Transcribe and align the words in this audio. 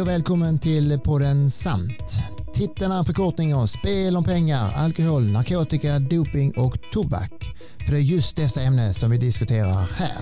Hej 0.00 0.02
och 0.02 0.08
välkommen 0.08 0.58
till 0.58 1.00
podden 1.00 1.50
Sant. 1.50 2.20
Titeln 2.52 2.92
är 2.92 2.98
en 2.98 3.04
förkortning 3.04 3.54
av 3.54 3.66
spel 3.66 4.16
om 4.16 4.24
pengar, 4.24 4.72
alkohol, 4.76 5.22
narkotika, 5.22 5.98
doping 5.98 6.52
och 6.56 6.78
tobak. 6.92 7.54
För 7.86 7.92
det 7.92 7.98
är 7.98 8.02
just 8.02 8.36
dessa 8.36 8.62
ämnen 8.62 8.94
som 8.94 9.10
vi 9.10 9.18
diskuterar 9.18 9.88
här. 9.96 10.18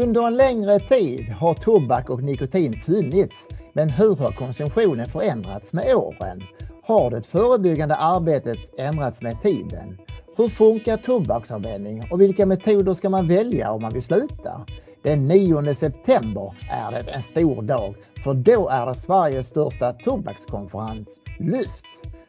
Under 0.04 0.28
en 0.28 0.36
längre 0.36 0.80
tid 0.80 1.30
har 1.30 1.54
tobak 1.54 2.10
och 2.10 2.24
nikotin 2.24 2.82
funnits, 2.82 3.50
men 3.74 3.90
hur 3.90 4.16
har 4.16 4.32
konsumtionen 4.32 5.10
förändrats 5.10 5.74
med 5.74 5.96
åren? 5.96 6.42
Har 6.84 7.12
det 7.12 7.28
förebyggande 7.28 7.96
arbetet 7.96 8.58
ändrats 8.80 9.22
med 9.22 9.42
tiden? 9.42 9.98
Hur 10.36 10.50
funkar 10.50 10.98
tobaksanvändning 10.98 12.08
och 12.12 12.22
vilka 12.22 12.46
metoder 12.46 12.94
ska 12.94 13.10
man 13.10 13.28
välja 13.28 13.72
om 13.72 13.82
man 13.82 13.94
vill 13.94 14.04
sluta? 14.04 14.66
Den 15.04 15.28
9 15.28 15.76
september 15.76 16.54
är 16.72 16.92
det 16.92 17.12
en 17.12 17.24
stor 17.24 17.62
dag 17.62 17.96
för 18.24 18.34
då 18.34 18.70
är 18.70 18.86
det 18.86 18.96
Sveriges 18.96 19.50
största 19.50 19.94
tobakskonferens, 19.94 21.20
Lyft. 21.40 21.86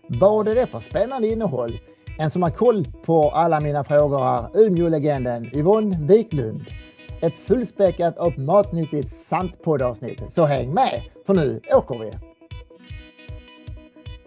Vad 0.06 0.48
är 0.48 0.54
det 0.54 0.66
för 0.66 0.80
spännande 0.80 1.28
innehåll? 1.28 1.80
En 2.18 2.30
som 2.30 2.42
har 2.42 2.50
koll 2.50 2.88
på 3.04 3.30
alla 3.30 3.60
mina 3.60 3.84
frågor 3.84 4.26
är 4.26 4.66
Umeå-legenden 4.66 5.56
Yvonne 5.56 5.98
Wiklund. 6.00 6.64
Ett 7.20 7.38
fullspäckat 7.38 8.18
och 8.18 8.38
matnyttigt 8.38 9.12
Sant-poddavsnitt. 9.12 10.32
Så 10.32 10.44
häng 10.44 10.74
med, 10.74 11.02
för 11.26 11.34
nu 11.34 11.60
åker 11.72 11.98
vi! 11.98 12.12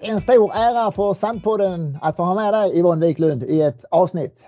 En 0.02 0.22
stor 0.22 0.52
ära 0.54 0.92
för 0.92 1.14
Sandpodden 1.14 1.98
att 2.02 2.16
få 2.16 2.24
ha 2.24 2.36
med 2.36 2.54
dig 2.54 2.80
Yvonne 2.80 3.08
Wiklund 3.08 3.44
i 3.44 3.62
ett 3.62 3.86
avsnitt. 3.92 4.46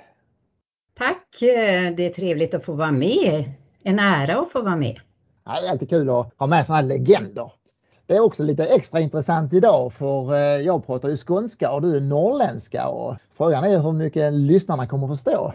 Tack! 0.98 1.28
Det 1.40 2.06
är 2.06 2.14
trevligt 2.14 2.54
att 2.54 2.66
få 2.66 2.74
vara 2.74 2.92
med. 2.92 3.54
En 3.84 4.00
ära 4.00 4.40
att 4.40 4.52
få 4.52 4.62
vara 4.62 4.76
med. 4.76 5.00
Ja, 5.46 5.62
det 5.62 5.68
är 5.68 5.72
alltid 5.72 5.90
kul 5.90 6.10
att 6.10 6.32
ha 6.38 6.48
med 6.48 6.66
sådana 6.66 6.82
här 6.82 6.88
legender. 6.88 7.52
Det 8.06 8.16
är 8.16 8.20
också 8.20 8.44
lite 8.44 8.66
extra 8.66 9.00
intressant 9.00 9.54
idag 9.54 9.94
för 9.94 10.36
jag 10.58 10.86
pratar 10.86 11.10
ju 11.10 11.18
skånska 11.18 11.72
och 11.72 11.82
du 11.82 11.98
är 11.98 12.02
norrländska 12.02 12.88
och 12.88 13.16
frågan 13.38 13.64
är 13.64 13.80
hur 13.80 13.92
mycket 13.92 14.34
lyssnarna 14.34 14.88
kommer 14.88 15.06
att 15.06 15.14
förstå. 15.14 15.54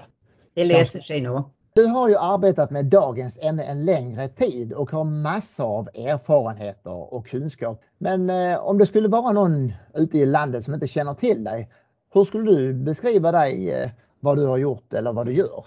Det 0.55 0.64
löser 0.64 1.00
sig 1.00 1.20
nog. 1.20 1.42
Du 1.72 1.86
har 1.86 2.08
ju 2.08 2.16
arbetat 2.16 2.70
med 2.70 2.84
dagens 2.84 3.38
ämne 3.42 3.62
en 3.62 3.84
längre 3.84 4.28
tid 4.28 4.72
och 4.72 4.91
har 4.91 5.05
massor 5.05 5.78
av 5.78 5.88
erfarenheter 5.94 7.14
och 7.14 7.27
kunskap. 7.27 7.83
Men 7.98 8.30
eh, 8.30 8.58
om 8.58 8.78
det 8.78 8.86
skulle 8.86 9.08
vara 9.08 9.33
någon 9.33 9.72
ute 9.94 10.19
i 10.19 10.27
landet 10.27 10.64
som 10.64 10.75
inte 10.75 10.88
känner 10.88 11.14
till 11.14 11.44
dig, 11.44 11.70
hur 12.14 12.25
skulle 12.25 12.50
du 12.50 12.75
beskriva 12.75 13.33
dig, 13.33 13.70
eh, 13.70 13.91
vad 14.20 14.36
du 14.36 14.47
har 14.47 14.56
gjort 14.56 14.92
eller 14.92 15.12
vad 15.12 15.27
du 15.27 15.33
gör? 15.33 15.64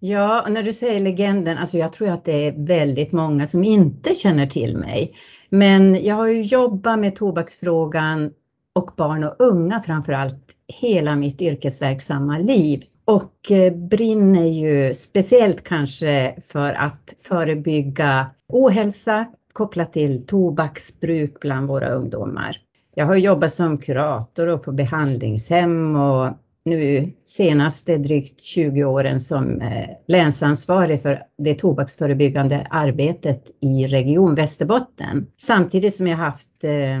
Ja, 0.00 0.46
när 0.48 0.62
du 0.62 0.72
säger 0.72 1.00
legenden, 1.00 1.58
alltså 1.58 1.78
jag 1.78 1.92
tror 1.92 2.10
att 2.10 2.24
det 2.24 2.46
är 2.46 2.66
väldigt 2.66 3.12
många 3.12 3.46
som 3.46 3.64
inte 3.64 4.14
känner 4.14 4.46
till 4.46 4.76
mig. 4.76 5.14
Men 5.48 6.04
jag 6.04 6.14
har 6.14 6.26
ju 6.26 6.40
jobbat 6.40 6.98
med 6.98 7.16
tobaksfrågan 7.16 8.32
och 8.72 8.90
barn 8.96 9.24
och 9.24 9.36
unga 9.38 9.82
framför 9.82 10.12
allt 10.12 10.44
hela 10.66 11.16
mitt 11.16 11.40
yrkesverksamma 11.40 12.38
liv 12.38 12.84
och 13.08 13.50
eh, 13.50 13.72
brinner 13.74 14.44
ju 14.46 14.94
speciellt 14.94 15.64
kanske 15.64 16.34
för 16.48 16.72
att 16.72 17.14
förebygga 17.18 18.26
ohälsa 18.48 19.26
kopplat 19.52 19.92
till 19.92 20.26
tobaksbruk 20.26 21.40
bland 21.40 21.68
våra 21.68 21.88
ungdomar. 21.88 22.56
Jag 22.94 23.06
har 23.06 23.16
jobbat 23.16 23.52
som 23.54 23.78
kurator 23.78 24.46
och 24.46 24.62
på 24.62 24.72
behandlingshem 24.72 25.96
och 25.96 26.28
nu 26.64 27.12
senaste 27.24 27.96
drygt 27.98 28.40
20 28.40 28.84
åren 28.84 29.20
som 29.20 29.60
eh, 29.60 29.88
länsansvarig 30.06 31.02
för 31.02 31.22
det 31.38 31.54
tobaksförebyggande 31.54 32.66
arbetet 32.70 33.44
i 33.60 33.86
Region 33.86 34.34
Västerbotten. 34.34 35.26
Samtidigt 35.36 35.94
som 35.94 36.06
jag 36.06 36.16
haft 36.16 36.64
eh, 36.64 37.00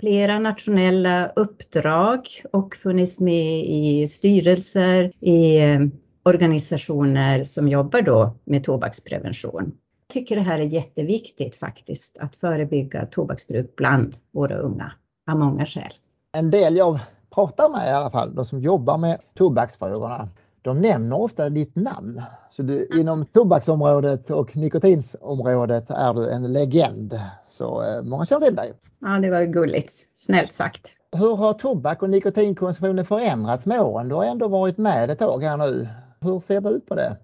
flera 0.00 0.38
nationella 0.38 1.32
uppdrag 1.36 2.28
och 2.52 2.76
funnits 2.76 3.20
med 3.20 3.64
i 3.64 4.08
styrelser, 4.08 5.12
i 5.20 5.56
eh, 5.56 5.80
organisationer 6.22 7.44
som 7.44 7.68
jobbar 7.68 8.02
då 8.02 8.34
med 8.44 8.64
tobaksprevention. 8.64 9.72
Jag 10.06 10.12
tycker 10.12 10.36
det 10.36 10.42
här 10.42 10.58
är 10.58 10.64
jätteviktigt 10.64 11.56
faktiskt, 11.56 12.18
att 12.18 12.36
förebygga 12.36 13.06
tobaksbruk 13.06 13.76
bland 13.76 14.14
våra 14.32 14.56
unga, 14.56 14.92
av 15.30 15.38
många 15.38 15.66
skäl. 15.66 15.92
En 16.32 16.50
del 16.50 16.76
jag 16.76 16.98
pratar 17.34 17.68
med 17.68 17.88
i 17.88 17.90
alla 17.90 18.10
fall, 18.10 18.34
de 18.34 18.44
som 18.44 18.60
jobbar 18.60 18.98
med 18.98 19.18
tobaksfrågorna, 19.34 20.28
de 20.62 20.80
nämner 20.80 21.20
ofta 21.20 21.48
ditt 21.48 21.76
namn. 21.76 22.22
Så 22.50 22.62
du, 22.62 22.88
inom 23.00 23.26
tobaksområdet 23.26 24.30
och 24.30 24.56
nikotinsområdet 24.56 25.90
är 25.90 26.14
du 26.14 26.30
en 26.30 26.52
legend. 26.52 27.20
Så 27.50 27.82
eh, 27.82 28.02
många 28.02 28.26
känner 28.26 28.46
till 28.46 28.56
dig. 28.56 28.72
Ja, 28.98 29.08
det 29.08 29.30
var 29.30 29.44
gulligt. 29.44 29.92
Snällt 30.16 30.52
sagt. 30.52 30.88
Hur 31.16 31.36
har 31.36 31.52
tobak 31.52 32.02
och 32.02 32.10
nikotinkonsumtionen 32.10 33.06
förändrats 33.06 33.66
med 33.66 33.80
åren? 33.80 34.08
Du 34.08 34.14
har 34.14 34.24
ändå 34.24 34.48
varit 34.48 34.78
med 34.78 35.10
ett 35.10 35.18
tag 35.18 35.42
här 35.42 35.56
nu. 35.56 35.88
Hur 36.20 36.40
ser 36.40 36.60
du 36.60 36.80
på 36.80 36.94
det? 36.94 37.16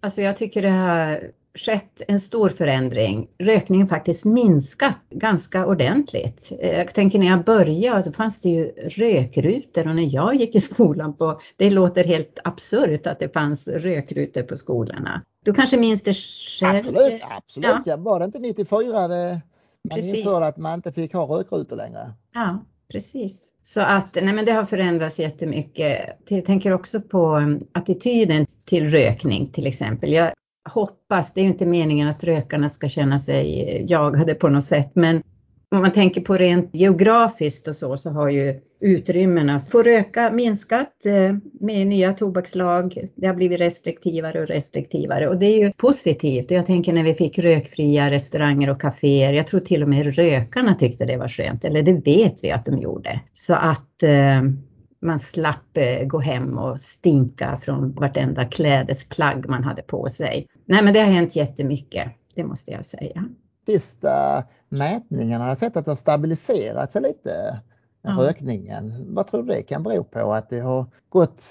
Alltså 0.00 0.22
jag 0.22 0.36
tycker 0.36 0.62
det 0.62 0.68
har 0.68 1.30
skett 1.54 2.02
en 2.08 2.20
stor 2.20 2.48
förändring. 2.48 3.28
Rökningen 3.38 3.88
faktiskt 3.88 4.24
minskat 4.24 4.98
ganska 5.10 5.66
ordentligt. 5.66 6.52
Jag 6.60 6.94
tänker 6.94 7.18
när 7.18 7.26
jag 7.26 7.44
började, 7.44 8.02
då 8.02 8.12
fanns 8.12 8.40
det 8.40 8.48
ju 8.48 8.72
rökrutor 8.76 9.88
och 9.88 9.96
när 9.96 10.14
jag 10.14 10.34
gick 10.34 10.54
i 10.54 10.60
skolan 10.60 11.16
på, 11.16 11.40
det 11.56 11.70
låter 11.70 12.04
helt 12.04 12.38
absurt 12.44 13.06
att 13.06 13.18
det 13.18 13.32
fanns 13.32 13.68
rökrutor 13.68 14.42
på 14.42 14.56
skolorna. 14.56 15.22
Du 15.44 15.54
kanske 15.54 15.76
minns 15.76 16.02
det 16.02 16.14
själv? 16.60 16.88
Absolut, 16.88 17.22
absolut. 17.30 17.86
Ja. 17.86 17.96
Var 17.96 18.18
det 18.18 18.24
inte 18.24 18.38
94 18.38 19.08
det 19.08 19.40
man 19.88 19.94
precis. 19.94 20.14
införde 20.14 20.46
att 20.46 20.56
man 20.56 20.74
inte 20.74 20.92
fick 20.92 21.12
ha 21.14 21.38
rökrutor 21.38 21.76
längre? 21.76 22.12
Ja, 22.34 22.64
precis. 22.92 23.48
Så 23.62 23.80
att 23.80 24.14
nej 24.22 24.34
men 24.34 24.44
det 24.44 24.52
har 24.52 24.64
förändrats 24.64 25.20
jättemycket. 25.20 25.98
Jag 26.28 26.44
tänker 26.44 26.72
också 26.72 27.00
på 27.00 27.36
um, 27.36 27.60
attityden 27.72 28.46
till 28.64 28.86
rökning 28.86 29.48
till 29.52 29.66
exempel. 29.66 30.12
Jag 30.12 30.32
hoppas, 30.64 31.34
det 31.34 31.40
är 31.40 31.42
ju 31.42 31.48
inte 31.48 31.66
meningen 31.66 32.08
att 32.08 32.24
rökarna 32.24 32.70
ska 32.70 32.88
känna 32.88 33.18
sig 33.18 33.84
jagade 33.88 34.34
på 34.34 34.48
något 34.48 34.64
sätt, 34.64 34.90
men 34.94 35.22
om 35.70 35.80
man 35.80 35.92
tänker 35.92 36.20
på 36.20 36.36
rent 36.36 36.70
geografiskt 36.72 37.68
och 37.68 37.76
så, 37.76 37.96
så 37.96 38.10
har 38.10 38.28
ju 38.28 38.60
utrymmena 38.80 39.60
för 39.60 39.78
att 39.78 39.86
röka 39.86 40.30
minskat 40.30 41.06
eh, 41.06 41.36
med 41.60 41.86
nya 41.86 42.12
tobakslag. 42.12 43.08
Det 43.14 43.26
har 43.26 43.34
blivit 43.34 43.60
restriktivare 43.60 44.40
och 44.40 44.46
restriktivare 44.46 45.28
och 45.28 45.38
det 45.38 45.46
är 45.46 45.58
ju 45.58 45.72
positivt. 45.72 46.50
Jag 46.50 46.66
tänker 46.66 46.92
när 46.92 47.02
vi 47.02 47.14
fick 47.14 47.38
rökfria 47.38 48.10
restauranger 48.10 48.70
och 48.70 48.80
kaféer. 48.80 49.32
Jag 49.32 49.46
tror 49.46 49.60
till 49.60 49.82
och 49.82 49.88
med 49.88 50.16
rökarna 50.16 50.74
tyckte 50.74 51.04
det 51.04 51.16
var 51.16 51.28
skönt, 51.28 51.64
eller 51.64 51.82
det 51.82 51.92
vet 51.92 52.44
vi 52.44 52.50
att 52.50 52.64
de 52.64 52.78
gjorde. 52.78 53.20
Så 53.34 53.54
att 53.54 54.02
eh, 54.02 54.42
man 55.04 55.20
slapp 55.20 55.76
eh, 55.76 56.06
gå 56.06 56.18
hem 56.18 56.58
och 56.58 56.80
stinka 56.80 57.58
från 57.62 57.92
vartenda 57.92 58.44
klädesplagg 58.44 59.48
man 59.48 59.64
hade 59.64 59.82
på 59.82 60.08
sig. 60.08 60.46
Nej, 60.64 60.84
men 60.84 60.94
det 60.94 61.00
har 61.00 61.06
hänt 61.06 61.36
jättemycket, 61.36 62.12
det 62.34 62.44
måste 62.44 62.70
jag 62.70 62.84
säga. 62.84 63.24
Sista 63.66 64.44
mätningarna 64.68 65.44
har 65.44 65.48
jag 65.48 65.58
sett 65.58 65.76
att 65.76 65.84
det 65.84 65.90
har 65.90 65.96
stabiliserat 65.96 66.92
sig 66.92 67.02
lite, 67.02 67.60
ja. 68.02 68.10
rökningen. 68.10 69.14
Vad 69.14 69.26
tror 69.26 69.42
du 69.42 69.54
det 69.54 69.62
kan 69.62 69.82
bero 69.82 70.04
på? 70.04 70.32
Att 70.32 70.50
det 70.50 70.60
har 70.60 70.86
gått 71.08 71.42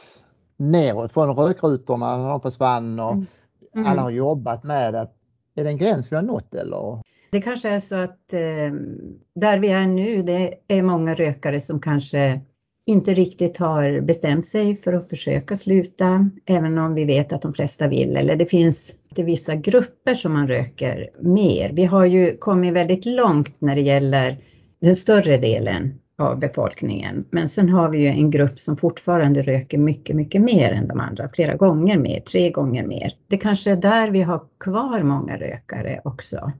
neråt 0.57 1.13
från 1.13 1.35
rökrutorna 1.35 2.17
när 2.17 2.29
de 2.29 2.41
försvann 2.41 2.99
och 2.99 3.11
mm. 3.11 3.25
Mm. 3.75 3.87
alla 3.87 4.01
har 4.01 4.09
jobbat 4.09 4.63
med 4.63 4.93
det. 4.93 5.09
Är 5.55 5.63
det 5.63 5.69
en 5.69 5.77
gräns 5.77 6.11
vi 6.11 6.15
har 6.15 6.23
nått 6.23 6.55
eller? 6.55 7.01
Det 7.31 7.41
kanske 7.41 7.69
är 7.69 7.79
så 7.79 7.95
att 7.95 8.33
eh, 8.33 8.73
där 9.35 9.59
vi 9.59 9.69
är 9.69 9.87
nu, 9.87 10.23
det 10.23 10.53
är 10.67 10.81
många 10.81 11.13
rökare 11.13 11.61
som 11.61 11.81
kanske 11.81 12.41
inte 12.85 13.13
riktigt 13.13 13.57
har 13.57 14.01
bestämt 14.01 14.45
sig 14.45 14.75
för 14.75 14.93
att 14.93 15.09
försöka 15.09 15.55
sluta, 15.55 16.29
även 16.45 16.77
om 16.77 16.93
vi 16.93 17.05
vet 17.05 17.33
att 17.33 17.41
de 17.41 17.53
flesta 17.53 17.87
vill. 17.87 18.17
Eller 18.17 18.35
det 18.35 18.45
finns 18.45 18.95
det 19.09 19.23
vissa 19.23 19.55
grupper 19.55 20.13
som 20.13 20.33
man 20.33 20.47
röker 20.47 21.09
mer. 21.19 21.71
Vi 21.73 21.85
har 21.85 22.05
ju 22.05 22.37
kommit 22.37 22.73
väldigt 22.73 23.05
långt 23.05 23.55
när 23.59 23.75
det 23.75 23.81
gäller 23.81 24.37
den 24.81 24.95
större 24.95 25.37
delen 25.37 25.99
av 26.17 26.39
befolkningen. 26.39 27.25
Men 27.29 27.49
sen 27.49 27.69
har 27.69 27.89
vi 27.89 27.97
ju 27.97 28.07
en 28.07 28.31
grupp 28.31 28.59
som 28.59 28.77
fortfarande 28.77 29.41
röker 29.41 29.77
mycket, 29.77 30.15
mycket 30.15 30.41
mer 30.41 30.71
än 30.71 30.87
de 30.87 30.99
andra, 30.99 31.29
flera 31.33 31.55
gånger 31.55 31.97
mer, 31.97 32.19
tre 32.19 32.49
gånger 32.49 32.87
mer. 32.87 33.13
Det 33.27 33.37
kanske 33.37 33.71
är 33.71 33.75
där 33.75 34.09
vi 34.09 34.21
har 34.21 34.41
kvar 34.59 35.03
många 35.03 35.37
rökare 35.37 36.01
också. 36.03 36.51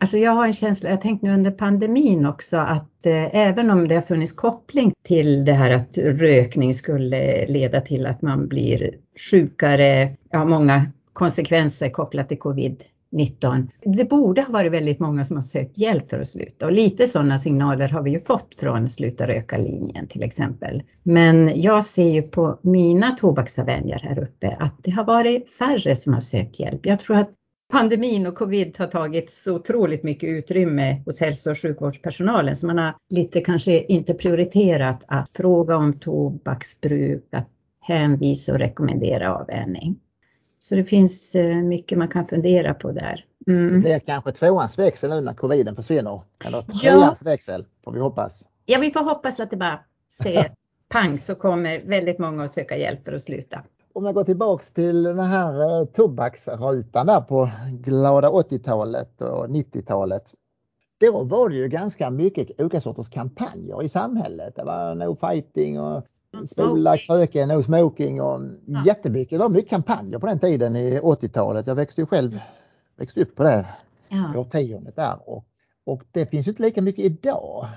Alltså 0.00 0.16
jag 0.16 0.32
har 0.32 0.46
en 0.46 0.52
känsla, 0.52 0.90
jag 0.90 1.00
tänkte 1.00 1.26
nu 1.26 1.34
under 1.34 1.50
pandemin 1.50 2.26
också, 2.26 2.56
att 2.56 3.06
eh, 3.06 3.36
även 3.36 3.70
om 3.70 3.88
det 3.88 3.94
har 3.94 4.02
funnits 4.02 4.32
koppling 4.32 4.92
till 5.02 5.44
det 5.44 5.52
här 5.52 5.70
att 5.70 5.98
rökning 5.98 6.74
skulle 6.74 7.46
leda 7.46 7.80
till 7.80 8.06
att 8.06 8.22
man 8.22 8.48
blir 8.48 8.90
sjukare, 9.30 10.16
ja 10.30 10.44
många 10.44 10.86
konsekvenser 11.12 11.90
kopplat 11.90 12.28
till 12.28 12.38
covid-19. 12.38 13.68
Det 13.84 14.04
borde 14.04 14.42
ha 14.42 14.52
varit 14.52 14.72
väldigt 14.72 14.98
många 14.98 15.24
som 15.24 15.36
har 15.36 15.42
sökt 15.42 15.78
hjälp 15.78 16.10
för 16.10 16.20
att 16.20 16.28
sluta 16.28 16.66
och 16.66 16.72
lite 16.72 17.08
sådana 17.08 17.38
signaler 17.38 17.88
har 17.88 18.02
vi 18.02 18.10
ju 18.10 18.20
fått 18.20 18.54
från 18.60 18.90
Sluta 18.90 19.26
röka-linjen 19.26 20.06
till 20.06 20.22
exempel. 20.22 20.82
Men 21.02 21.60
jag 21.60 21.84
ser 21.84 22.08
ju 22.08 22.22
på 22.22 22.58
mina 22.62 23.10
tobaksavvänjare 23.10 24.00
här 24.08 24.18
uppe 24.18 24.56
att 24.60 24.74
det 24.82 24.90
har 24.90 25.04
varit 25.04 25.50
färre 25.50 25.96
som 25.96 26.14
har 26.14 26.20
sökt 26.20 26.60
hjälp. 26.60 26.86
Jag 26.86 27.00
tror 27.00 27.16
att 27.16 27.30
pandemin 27.72 28.26
och 28.26 28.34
covid 28.34 28.78
har 28.78 28.86
tagit 28.86 29.30
så 29.30 29.54
otroligt 29.54 30.02
mycket 30.02 30.28
utrymme 30.28 31.02
hos 31.06 31.20
hälso 31.20 31.50
och 31.50 31.58
sjukvårdspersonalen 31.58 32.56
så 32.56 32.66
man 32.66 32.78
har 32.78 32.94
lite 33.08 33.40
kanske 33.40 33.84
inte 33.84 34.14
prioriterat 34.14 35.04
att 35.06 35.30
fråga 35.36 35.76
om 35.76 35.98
tobaksbruk, 35.98 37.28
att 37.32 37.48
hänvisa 37.80 38.52
och 38.52 38.58
rekommendera 38.58 39.34
avvänjning. 39.34 40.00
Så 40.60 40.74
det 40.74 40.84
finns 40.84 41.34
eh, 41.34 41.56
mycket 41.56 41.98
man 41.98 42.08
kan 42.08 42.26
fundera 42.26 42.74
på 42.74 42.92
där. 42.92 43.24
Mm. 43.46 43.72
Det 43.74 43.78
blir 43.78 43.98
kanske 43.98 44.32
tvåans 44.32 44.78
växel 44.78 45.10
nu 45.10 45.20
när 45.20 45.34
coviden 45.34 45.76
försvinner. 45.76 46.20
Eller 46.44 46.62
treans 46.62 47.22
ja. 47.24 47.30
växel 47.30 47.66
får 47.84 47.92
vi 47.92 48.00
hoppas. 48.00 48.44
Ja, 48.66 48.78
vi 48.78 48.90
får 48.90 49.00
hoppas 49.00 49.40
att 49.40 49.50
det 49.50 49.56
bara 49.56 49.80
ser 50.22 50.52
pang 50.88 51.18
så 51.18 51.34
kommer 51.34 51.82
väldigt 51.84 52.18
många 52.18 52.44
att 52.44 52.52
söka 52.52 52.76
hjälp 52.76 53.04
för 53.04 53.12
att 53.12 53.22
sluta. 53.22 53.62
Om 53.94 54.04
jag 54.04 54.14
går 54.14 54.24
tillbaks 54.24 54.70
till 54.70 55.02
den 55.02 55.18
här 55.18 55.80
eh, 55.80 55.84
tobaksrutan 55.84 57.06
där 57.06 57.20
på 57.20 57.50
glada 57.70 58.28
80-talet 58.28 59.20
och 59.20 59.46
90-talet. 59.46 60.34
Då 61.00 61.24
var 61.24 61.48
det 61.48 61.54
ju 61.54 61.68
ganska 61.68 62.10
mycket 62.10 62.60
olika 62.60 62.80
sorters 62.80 63.08
kampanjer 63.08 63.82
i 63.82 63.88
samhället. 63.88 64.56
Det 64.56 64.64
var 64.64 64.94
no 64.94 65.16
fighting 65.20 65.80
och 65.80 66.04
spola 66.46 66.98
kröken, 66.98 67.48
no 67.48 67.62
smoking 67.62 68.22
och 68.22 68.40
ja. 68.66 68.82
jättemycket. 68.86 69.30
Det 69.30 69.38
var 69.38 69.48
mycket 69.48 69.70
kampanjer 69.70 70.18
på 70.18 70.26
den 70.26 70.38
tiden 70.38 70.76
i 70.76 71.00
80-talet. 71.00 71.66
Jag 71.66 71.74
växte 71.74 72.00
ju 72.00 72.06
själv 72.06 72.40
växte 72.96 73.22
upp 73.22 73.34
på 73.36 73.42
det 73.42 73.66
ja. 74.08 74.40
årtiondet 74.40 74.96
där 74.96 75.16
och, 75.26 75.44
och 75.84 76.02
det 76.10 76.26
finns 76.26 76.46
ju 76.46 76.50
inte 76.50 76.62
lika 76.62 76.82
mycket 76.82 77.04
idag. 77.04 77.68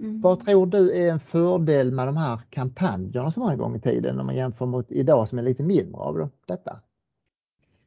Mm. 0.00 0.20
Vad 0.20 0.44
tror 0.44 0.66
du 0.66 0.92
är 0.92 1.10
en 1.10 1.20
fördel 1.20 1.92
med 1.92 2.06
de 2.08 2.16
här 2.16 2.40
kampanjerna 2.50 3.30
som 3.30 3.42
var 3.42 3.52
en 3.52 3.58
gång 3.58 3.76
i 3.76 3.80
tiden 3.80 4.20
om 4.20 4.26
man 4.26 4.36
jämför 4.36 4.66
mot 4.66 4.92
idag 4.92 5.28
som 5.28 5.38
är 5.38 5.42
lite 5.42 5.62
mindre 5.62 6.00
av 6.00 6.30
detta? 6.46 6.80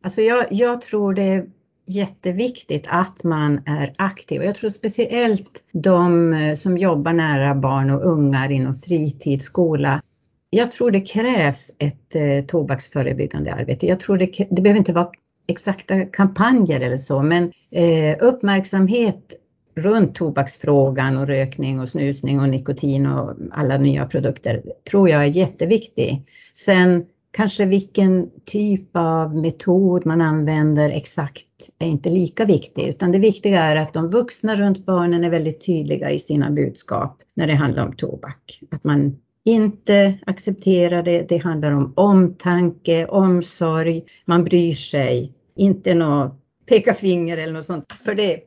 Alltså 0.04 0.22
jag, 0.22 0.48
jag 0.52 0.81
tror 0.81 1.13
det 1.13 1.24
är 1.24 1.46
jätteviktigt 1.86 2.86
att 2.90 3.24
man 3.24 3.62
är 3.66 3.94
aktiv. 3.98 4.44
Jag 4.44 4.56
tror 4.56 4.69
speciellt 4.69 5.63
de 5.72 6.34
eh, 6.34 6.56
som 6.56 6.78
jobbar 6.78 7.13
nära 7.13 7.56
barn 7.56 7.90
och 7.90 8.06
unga 8.06 8.52
inom 8.52 8.75
fritidsskola. 8.75 10.02
Jag 10.50 10.72
tror 10.72 10.92
det 10.92 11.02
krävs 11.02 11.72
ett 11.80 12.16
eh, 12.16 12.46
tobaksförebyggande 12.48 13.54
arbete. 13.54 13.88
Jag 13.88 14.00
tror 14.00 14.18
det, 14.18 14.48
det 14.50 14.62
behöver 14.62 14.80
inte 14.80 14.94
vara 14.94 15.10
exakta 15.48 16.06
kampanjer 16.06 16.80
eller 16.80 16.98
så, 16.98 17.22
men 17.22 17.52
eh, 17.72 18.18
uppmärksamhet 18.19 19.34
runt 19.76 20.16
tobaksfrågan 20.16 21.18
och 21.18 21.28
rökning 21.28 21.80
och 21.80 21.90
snusning 21.90 22.40
och 22.40 22.50
nikotin 22.50 23.06
och 23.06 23.36
alla 23.52 23.78
nya 23.78 24.06
produkter 24.06 24.62
tror 24.90 25.10
jag 25.10 25.22
är 25.22 25.38
jätteviktig. 25.38 26.26
Sen 26.54 27.06
kanske 27.32 27.66
vilken 27.66 28.30
typ 28.46 28.90
av 28.94 29.36
metod 29.36 30.06
man 30.06 30.22
använder 30.22 30.90
exakt 30.90 31.46
är 31.80 31.88
inte 31.88 32.10
lika 32.10 32.46
viktig, 32.46 32.88
utan 32.88 33.12
det 33.12 33.20
viktiga 33.20 33.64
är 33.64 33.76
att 33.76 33.94
de 33.94 34.10
vuxna 34.10 34.56
runt 34.56 34.86
barnen 34.86 35.24
är 35.24 35.30
väldigt 35.30 35.66
tydliga 35.66 36.12
i 36.12 36.20
sina 36.20 36.52
budskap 36.52 37.18
när 37.34 37.48
det 37.48 37.56
handlar 37.56 37.88
om 37.88 37.96
tobak. 37.96 38.60
Att 38.72 38.84
man 38.84 39.18
inte 39.44 40.20
accepterar 40.26 41.04
det, 41.04 41.26
det 41.30 41.38
handlar 41.38 41.72
om 41.72 41.94
omtanke, 41.96 43.06
omsorg, 43.06 44.04
man 44.26 44.44
bryr 44.44 44.74
sig, 44.74 45.34
inte 45.56 45.94
något 45.94 46.38
peka 46.66 46.94
finger 46.94 47.38
eller 47.38 47.54
något 47.54 47.66
sånt. 47.66 47.86
För 48.06 48.16
det 48.16 48.40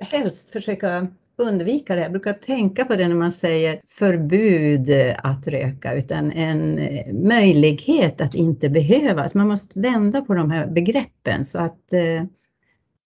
helst 0.00 0.50
försöka 0.50 1.08
undvika 1.40 1.94
det. 1.94 2.02
Jag 2.02 2.12
brukar 2.12 2.32
tänka 2.32 2.84
på 2.84 2.96
det 2.96 3.08
när 3.08 3.14
man 3.14 3.32
säger 3.32 3.80
förbud 3.88 4.90
att 5.18 5.46
röka, 5.46 5.94
utan 5.94 6.32
en 6.32 6.78
eh, 6.78 7.12
möjlighet 7.12 8.20
att 8.20 8.34
inte 8.34 8.68
behöva. 8.68 9.22
Att 9.22 9.34
man 9.34 9.48
måste 9.48 9.80
vända 9.80 10.20
på 10.20 10.34
de 10.34 10.50
här 10.50 10.66
begreppen 10.66 11.44
så 11.44 11.58
att 11.58 11.92
eh, 11.92 12.24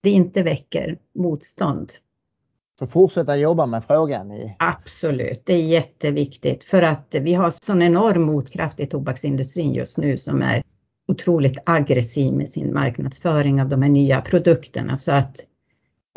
det 0.01 0.11
inte 0.11 0.43
väcker 0.43 0.99
motstånd. 1.15 1.93
Så 2.79 2.87
fortsätta 2.87 3.37
jobba 3.37 3.67
med 3.67 3.85
frågan? 3.85 4.33
I... 4.33 4.57
Absolut, 4.59 5.43
det 5.45 5.53
är 5.53 5.63
jätteviktigt 5.63 6.65
för 6.65 6.83
att 6.83 7.15
vi 7.21 7.35
har 7.35 7.51
sån 7.51 7.83
enorm 7.83 8.23
motkraft 8.23 8.81
i 8.81 8.87
tobaksindustrin 8.87 9.75
just 9.75 9.99
nu 9.99 10.17
som 10.17 10.43
är 10.43 10.63
otroligt 11.09 11.59
aggressiv 11.67 12.33
med 12.33 12.49
sin 12.49 12.75
marknadsföring 12.75 13.63
av 13.63 13.69
de 13.69 13.83
här 13.83 13.91
nya 13.91 14.21
produkterna 14.21 14.97
så 14.97 15.13
att 15.13 15.37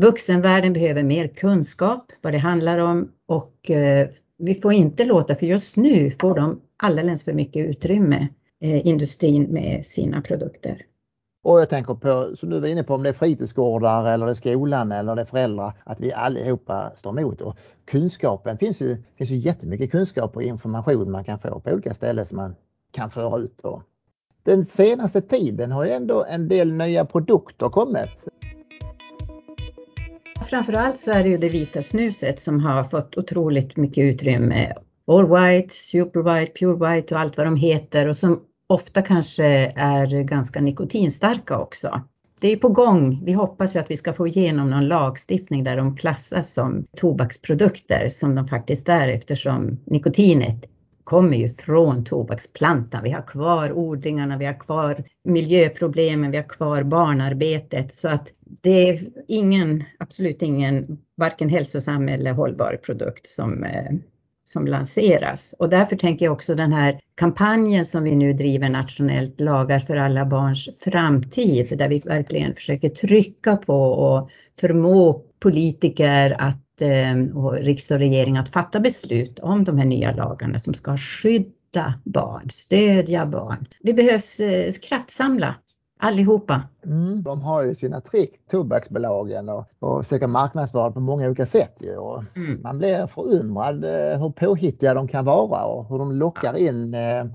Vuxenvärlden 0.02 0.74
behöver 0.74 1.04
mer 1.04 1.28
kunskap 1.28 2.12
vad 2.22 2.34
det 2.34 2.38
handlar 2.38 2.78
om 2.78 3.12
och 3.26 3.72
eh, 3.72 4.08
vi 4.38 4.56
får 4.56 4.74
inte 4.74 5.06
låta, 5.06 5.36
för 5.36 5.46
just 5.46 5.76
nu 5.76 6.12
får 6.12 6.36
de 6.36 6.62
alldeles 6.78 7.24
för 7.24 7.34
mycket 7.34 7.66
utrymme, 7.66 8.28
eh, 8.62 8.88
industrin 8.88 9.44
med 9.44 9.86
sina 9.86 10.22
produkter. 10.22 10.86
Och 11.44 11.62
jag 11.62 11.70
tänker 11.70 11.94
på, 11.94 12.36
som 12.36 12.50
du 12.50 12.60
var 12.60 12.68
inne 12.68 12.84
på, 12.84 12.94
om 12.94 13.04
det 13.04 13.10
är 13.10 13.14
fritidsgårdar 13.14 14.14
eller 14.14 14.26
det 14.26 14.32
är 14.32 14.36
skolan 14.36 14.92
eller 14.92 15.16
det 15.16 15.22
är 15.22 15.26
föräldrar, 15.26 15.74
att 15.84 16.00
vi 16.00 16.14
allihopa 16.14 16.92
står 16.96 17.20
emot. 17.20 17.42
Och 17.42 17.58
kunskapen 17.86 18.58
finns 18.58 18.82
ju, 18.82 18.98
finns 19.18 19.30
ju 19.30 19.36
jättemycket 19.36 19.92
kunskap 19.92 20.36
och 20.36 20.44
information 20.44 21.12
man 21.12 21.24
kan 21.24 21.40
få 21.40 21.60
på 21.60 21.72
olika 21.72 21.94
ställen 21.94 22.26
som 22.26 22.38
man 22.38 22.56
kan 22.92 23.12
föra 23.12 23.38
ut. 23.38 23.62
Och 23.62 23.84
den 24.44 24.66
senaste 24.66 25.22
tiden 25.22 25.72
har 25.72 25.86
ju 25.86 25.92
ändå 25.92 26.26
en 26.30 26.48
del 26.48 26.74
nya 26.74 27.06
produkter 27.06 27.70
kommit. 27.70 28.10
Framförallt 30.50 31.00
så 31.00 31.12
är 31.12 31.24
det 31.24 31.30
ju 31.30 31.38
det 31.38 31.50
vita 31.50 31.82
snuset 31.82 32.42
som 32.42 32.60
har 32.60 32.84
fått 32.84 33.18
otroligt 33.18 33.78
mycket 33.78 34.04
utrymme. 34.04 34.74
All 35.08 35.26
White, 35.26 35.74
Super 35.74 36.40
White, 36.40 36.52
Pure 36.60 36.96
White 36.96 37.16
och 37.16 37.22
allt 37.22 37.38
vad 37.38 37.48
de 37.48 37.56
heter 37.56 38.08
och 38.08 38.18
som 38.18 38.42
ofta 38.68 39.02
kanske 39.02 39.46
är 39.76 40.24
ganska 40.24 40.62
nikotinstarka 40.62 41.58
också. 41.58 42.02
Det 42.40 42.52
är 42.52 42.58
på 42.58 42.70
gång. 42.70 43.22
Vi 43.26 43.34
hoppas 43.34 43.76
ju 43.76 43.80
att 43.80 43.92
vi 43.92 43.98
ska 43.98 44.14
få 44.14 44.28
igenom 44.28 44.70
någon 44.70 44.88
lagstiftning 44.88 45.64
där 45.64 45.78
de 45.78 45.98
klassas 45.98 46.54
som 46.54 46.86
tobaksprodukter 46.98 48.10
som 48.10 48.36
de 48.36 48.48
faktiskt 48.48 48.90
är 48.90 49.08
eftersom 49.08 49.78
nikotinet 49.86 50.66
kommer 51.08 51.38
ju 51.38 51.54
från 51.54 52.06
tobaksplantan. 52.06 53.04
Vi 53.04 53.12
har 53.12 53.22
kvar 53.22 53.72
odlingarna, 53.72 54.38
vi 54.38 54.46
har 54.46 54.60
kvar 54.60 55.04
miljöproblemen, 55.24 56.32
vi 56.32 56.38
har 56.38 56.50
kvar 56.50 56.84
barnarbetet 56.84 57.94
så 57.94 58.08
att 58.08 58.28
det 58.62 58.90
är 58.90 59.00
ingen, 59.28 59.84
absolut 60.00 60.42
ingen, 60.42 60.98
varken 61.16 61.50
hälsosam 61.50 62.10
eller 62.10 62.32
hållbar 62.32 62.80
produkt 62.86 63.28
som, 63.28 63.64
eh, 63.64 63.92
som 64.46 64.68
lanseras. 64.68 65.56
Och 65.60 65.70
därför 65.70 65.96
tänker 65.96 66.26
jag 66.26 66.34
också 66.34 66.56
den 66.56 66.74
här 66.74 67.00
kampanjen 67.16 67.86
som 67.86 68.04
vi 68.04 68.16
nu 68.16 68.34
driver 68.34 68.70
nationellt, 68.70 69.40
Lagar 69.40 69.80
för 69.80 69.98
alla 69.98 70.26
barns 70.26 70.70
framtid, 70.84 71.78
där 71.78 71.90
vi 71.90 72.00
verkligen 72.00 72.56
försöker 72.56 72.90
trycka 72.90 73.58
på 73.58 73.82
och 73.82 74.30
förmå 74.60 75.22
politiker 75.40 76.36
att 76.40 76.67
och 77.36 77.54
riksdag 77.54 77.96
och 77.96 78.00
regering 78.00 78.38
att 78.38 78.50
fatta 78.50 78.80
beslut 78.80 79.40
om 79.40 79.64
de 79.64 79.78
här 79.78 79.86
nya 79.86 80.12
lagarna 80.12 80.60
som 80.60 80.74
ska 80.74 80.98
skydda 80.98 81.94
barn, 82.04 82.50
stödja 82.50 83.26
barn. 83.26 83.66
Vi 83.80 83.94
behövs 83.94 84.40
eh, 84.40 84.72
kraftsamla 84.72 85.56
allihopa. 86.00 86.62
Mm, 86.86 87.24
de 87.24 87.42
har 87.42 87.64
ju 87.64 87.76
sina 87.76 88.02
trick, 88.02 88.48
tobaksbolagen 88.52 89.50
och, 89.50 89.66
och 89.80 90.04
försöker 90.04 90.28
marknadsföra 90.28 90.92
på 90.92 91.00
många 91.00 91.28
olika 91.28 91.46
sätt. 91.46 91.78
Ju. 91.80 91.98
Och 91.98 92.24
mm. 92.36 92.62
Man 92.62 92.78
blir 92.78 93.08
förundrad 93.08 93.84
eh, 93.84 94.20
hur 94.20 94.30
påhittiga 94.30 94.94
de 94.94 95.08
kan 95.08 95.26
vara 95.26 95.66
och 95.66 95.90
hur 95.90 95.98
de 95.98 96.12
lockar 96.12 96.58
in 96.58 96.94
eh, 96.94 97.26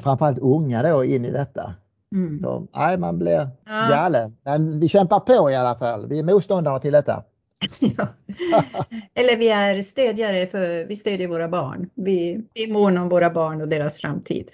framförallt 0.00 0.38
unga 0.38 0.82
då 0.82 1.04
in 1.04 1.24
i 1.24 1.30
detta. 1.30 1.74
Mm. 2.12 2.40
Så, 2.42 2.66
nej, 2.76 2.98
man 2.98 3.18
blir 3.18 3.50
ja. 3.66 3.88
galen. 3.90 4.30
Men 4.44 4.80
vi 4.80 4.88
kämpar 4.88 5.20
på 5.20 5.50
i 5.50 5.56
alla 5.56 5.74
fall. 5.74 6.06
Vi 6.06 6.18
är 6.18 6.22
motståndare 6.22 6.80
till 6.80 6.92
detta. 6.92 7.22
Eller 9.14 9.36
vi 9.36 9.48
är 9.48 9.82
stödjare 9.82 10.46
för 10.46 10.84
vi 10.84 10.96
stödjer 10.96 11.28
våra 11.28 11.48
barn. 11.48 11.90
Vi, 11.94 12.44
vi 12.54 12.64
är 12.64 12.72
måna 12.72 13.02
om 13.02 13.08
våra 13.08 13.30
barn 13.30 13.60
och 13.60 13.68
deras 13.68 13.96
framtid. 13.96 14.50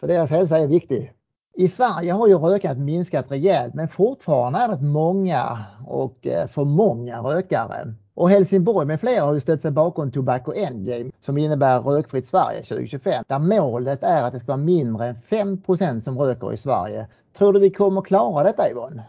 För 0.00 0.08
deras 0.08 0.30
hälsa 0.30 0.58
är 0.58 0.66
viktig. 0.66 1.12
I 1.56 1.68
Sverige 1.68 2.12
har 2.12 2.28
ju 2.28 2.34
rökandet 2.34 2.84
minskat 2.84 3.30
rejält 3.30 3.74
men 3.74 3.88
fortfarande 3.88 4.58
är 4.58 4.68
det 4.68 4.82
många 4.82 5.64
och 5.86 6.26
eh, 6.26 6.48
för 6.48 6.64
många 6.64 7.20
rökare. 7.20 7.94
Och 8.14 8.30
Helsingborg 8.30 8.86
med 8.86 9.00
flera 9.00 9.24
har 9.24 9.34
ju 9.34 9.40
ställt 9.40 9.62
sig 9.62 9.70
bakom 9.70 10.12
Tobacco 10.12 10.52
Endgame 10.54 11.10
som 11.20 11.38
innebär 11.38 11.80
rökfritt 11.80 12.28
Sverige 12.28 12.62
2025 12.62 13.24
där 13.28 13.38
målet 13.38 14.02
är 14.02 14.22
att 14.22 14.32
det 14.32 14.40
ska 14.40 14.46
vara 14.46 14.56
mindre 14.56 15.06
än 15.06 15.16
5% 15.30 16.00
som 16.00 16.18
röker 16.18 16.52
i 16.52 16.56
Sverige. 16.56 17.06
Tror 17.38 17.52
du 17.52 17.60
vi 17.60 17.70
kommer 17.70 18.02
klara 18.02 18.44
detta 18.44 18.70
Yvonne? 18.70 19.02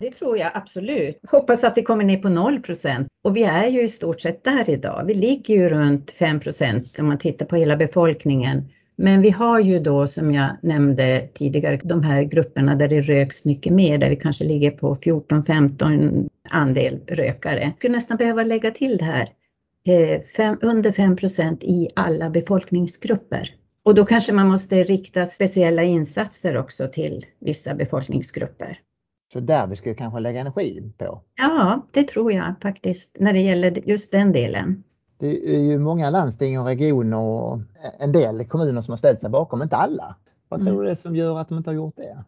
Det 0.00 0.10
tror 0.10 0.38
jag 0.38 0.50
absolut. 0.54 1.20
Hoppas 1.30 1.64
att 1.64 1.76
vi 1.76 1.82
kommer 1.82 2.04
ner 2.04 2.16
på 2.16 2.28
0 2.28 2.60
procent. 2.60 3.08
och 3.22 3.36
vi 3.36 3.42
är 3.42 3.66
ju 3.66 3.82
i 3.82 3.88
stort 3.88 4.20
sett 4.20 4.44
där 4.44 4.70
idag. 4.70 5.04
Vi 5.06 5.14
ligger 5.14 5.54
ju 5.54 5.68
runt 5.68 6.10
5 6.10 6.40
procent 6.40 6.98
om 6.98 7.06
man 7.06 7.18
tittar 7.18 7.46
på 7.46 7.56
hela 7.56 7.76
befolkningen. 7.76 8.68
Men 8.96 9.22
vi 9.22 9.30
har 9.30 9.60
ju 9.60 9.78
då 9.78 10.06
som 10.06 10.34
jag 10.34 10.56
nämnde 10.62 11.28
tidigare 11.34 11.80
de 11.84 12.02
här 12.02 12.22
grupperna 12.22 12.74
där 12.74 12.88
det 12.88 13.00
röks 13.00 13.44
mycket 13.44 13.72
mer, 13.72 13.98
där 13.98 14.10
vi 14.10 14.16
kanske 14.16 14.44
ligger 14.44 14.70
på 14.70 14.96
14-15 14.96 16.28
andel 16.50 17.00
rökare. 17.06 17.60
Jag 17.60 17.74
skulle 17.76 17.96
nästan 17.96 18.16
behöva 18.16 18.42
lägga 18.42 18.70
till 18.70 18.96
det 18.96 19.04
här, 19.04 19.28
eh, 19.86 20.20
fem, 20.36 20.58
under 20.62 20.92
5 20.92 21.16
procent 21.16 21.62
i 21.62 21.88
alla 21.94 22.30
befolkningsgrupper. 22.30 23.54
Och 23.82 23.94
då 23.94 24.04
kanske 24.06 24.32
man 24.32 24.48
måste 24.48 24.84
rikta 24.84 25.26
speciella 25.26 25.82
insatser 25.82 26.56
också 26.56 26.88
till 26.88 27.26
vissa 27.40 27.74
befolkningsgrupper. 27.74 28.78
Så 29.32 29.40
där 29.40 29.66
vi 29.66 29.76
ska 29.76 29.94
kanske 29.94 30.20
lägga 30.20 30.40
energi 30.40 30.92
på? 30.98 31.20
Ja, 31.36 31.86
det 31.92 32.08
tror 32.08 32.32
jag 32.32 32.54
faktiskt, 32.62 33.16
när 33.20 33.32
det 33.32 33.40
gäller 33.40 33.88
just 33.88 34.12
den 34.12 34.32
delen. 34.32 34.84
Det 35.18 35.56
är 35.56 35.60
ju 35.60 35.78
många 35.78 36.10
landsting 36.10 36.60
och 36.60 36.64
regioner 36.64 37.18
och 37.18 37.60
en 37.98 38.12
del 38.12 38.44
kommuner 38.44 38.82
som 38.82 38.92
har 38.92 38.96
ställt 38.96 39.20
sig 39.20 39.30
bakom, 39.30 39.62
inte 39.62 39.76
alla. 39.76 40.16
Vad 40.48 40.60
tror 40.60 40.68
mm. 40.68 40.80
du 40.80 40.84
det 40.84 40.90
är 40.90 40.96
som 40.96 41.16
gör 41.16 41.38
att 41.38 41.48
de 41.48 41.58
inte 41.58 41.70
har 41.70 41.74
gjort 41.74 41.96
det? 41.96 42.24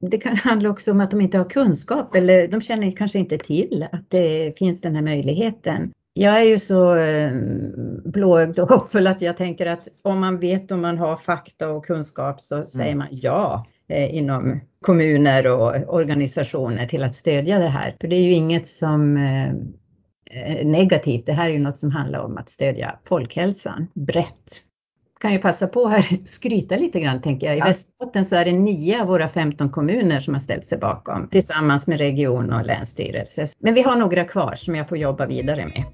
Det 0.00 0.18
kan 0.18 0.36
handla 0.36 0.70
också 0.70 0.90
om 0.90 1.00
att 1.00 1.10
de 1.10 1.20
inte 1.20 1.38
har 1.38 1.44
kunskap 1.44 2.14
eller 2.14 2.48
de 2.48 2.60
känner 2.60 2.90
kanske 2.90 3.18
inte 3.18 3.38
till 3.38 3.86
att 3.92 4.10
det 4.10 4.58
finns 4.58 4.80
den 4.80 4.94
här 4.94 5.02
möjligheten. 5.02 5.92
Jag 6.12 6.40
är 6.40 6.44
ju 6.44 6.58
så 6.58 6.96
eh, 6.96 7.32
blåögd 8.04 8.58
och 8.58 8.68
hoppfull 8.68 9.06
att 9.06 9.22
jag 9.22 9.36
tänker 9.36 9.66
att 9.66 9.88
om 10.02 10.20
man 10.20 10.38
vet 10.38 10.70
och 10.70 10.78
man 10.78 10.98
har 10.98 11.16
fakta 11.16 11.70
och 11.70 11.86
kunskap 11.86 12.40
så 12.40 12.54
mm. 12.54 12.70
säger 12.70 12.94
man 12.94 13.08
ja 13.10 13.66
inom 13.88 14.60
kommuner 14.80 15.46
och 15.46 15.94
organisationer 15.94 16.86
till 16.86 17.02
att 17.02 17.14
stödja 17.14 17.58
det 17.58 17.68
här. 17.68 17.96
För 18.00 18.08
det 18.08 18.16
är 18.16 18.22
ju 18.22 18.32
inget 18.32 18.68
som 18.68 19.16
eh, 19.16 19.52
är 20.30 20.64
negativt. 20.64 21.26
Det 21.26 21.32
här 21.32 21.48
är 21.48 21.52
ju 21.52 21.58
något 21.58 21.78
som 21.78 21.90
handlar 21.90 22.18
om 22.18 22.38
att 22.38 22.48
stödja 22.48 22.98
folkhälsan 23.04 23.86
brett. 23.94 24.62
Kan 25.20 25.32
ju 25.32 25.38
passa 25.38 25.66
på 25.66 25.86
här 25.86 26.06
skryta 26.26 26.76
lite 26.76 27.00
grann 27.00 27.22
tänker 27.22 27.46
jag. 27.46 27.56
I 27.56 27.58
ja. 27.58 27.64
Västerbotten 27.64 28.24
så 28.24 28.36
är 28.36 28.44
det 28.44 28.52
nio 28.52 29.00
av 29.00 29.06
våra 29.06 29.28
15 29.28 29.70
kommuner 29.70 30.20
som 30.20 30.34
har 30.34 30.40
ställt 30.40 30.66
sig 30.66 30.78
bakom 30.78 31.28
tillsammans 31.28 31.86
med 31.86 31.98
region 31.98 32.52
och 32.52 32.66
länsstyrelse. 32.66 33.46
Men 33.58 33.74
vi 33.74 33.82
har 33.82 33.96
några 33.96 34.24
kvar 34.24 34.54
som 34.56 34.74
jag 34.74 34.88
får 34.88 34.98
jobba 34.98 35.26
vidare 35.26 35.66
med 35.66 35.84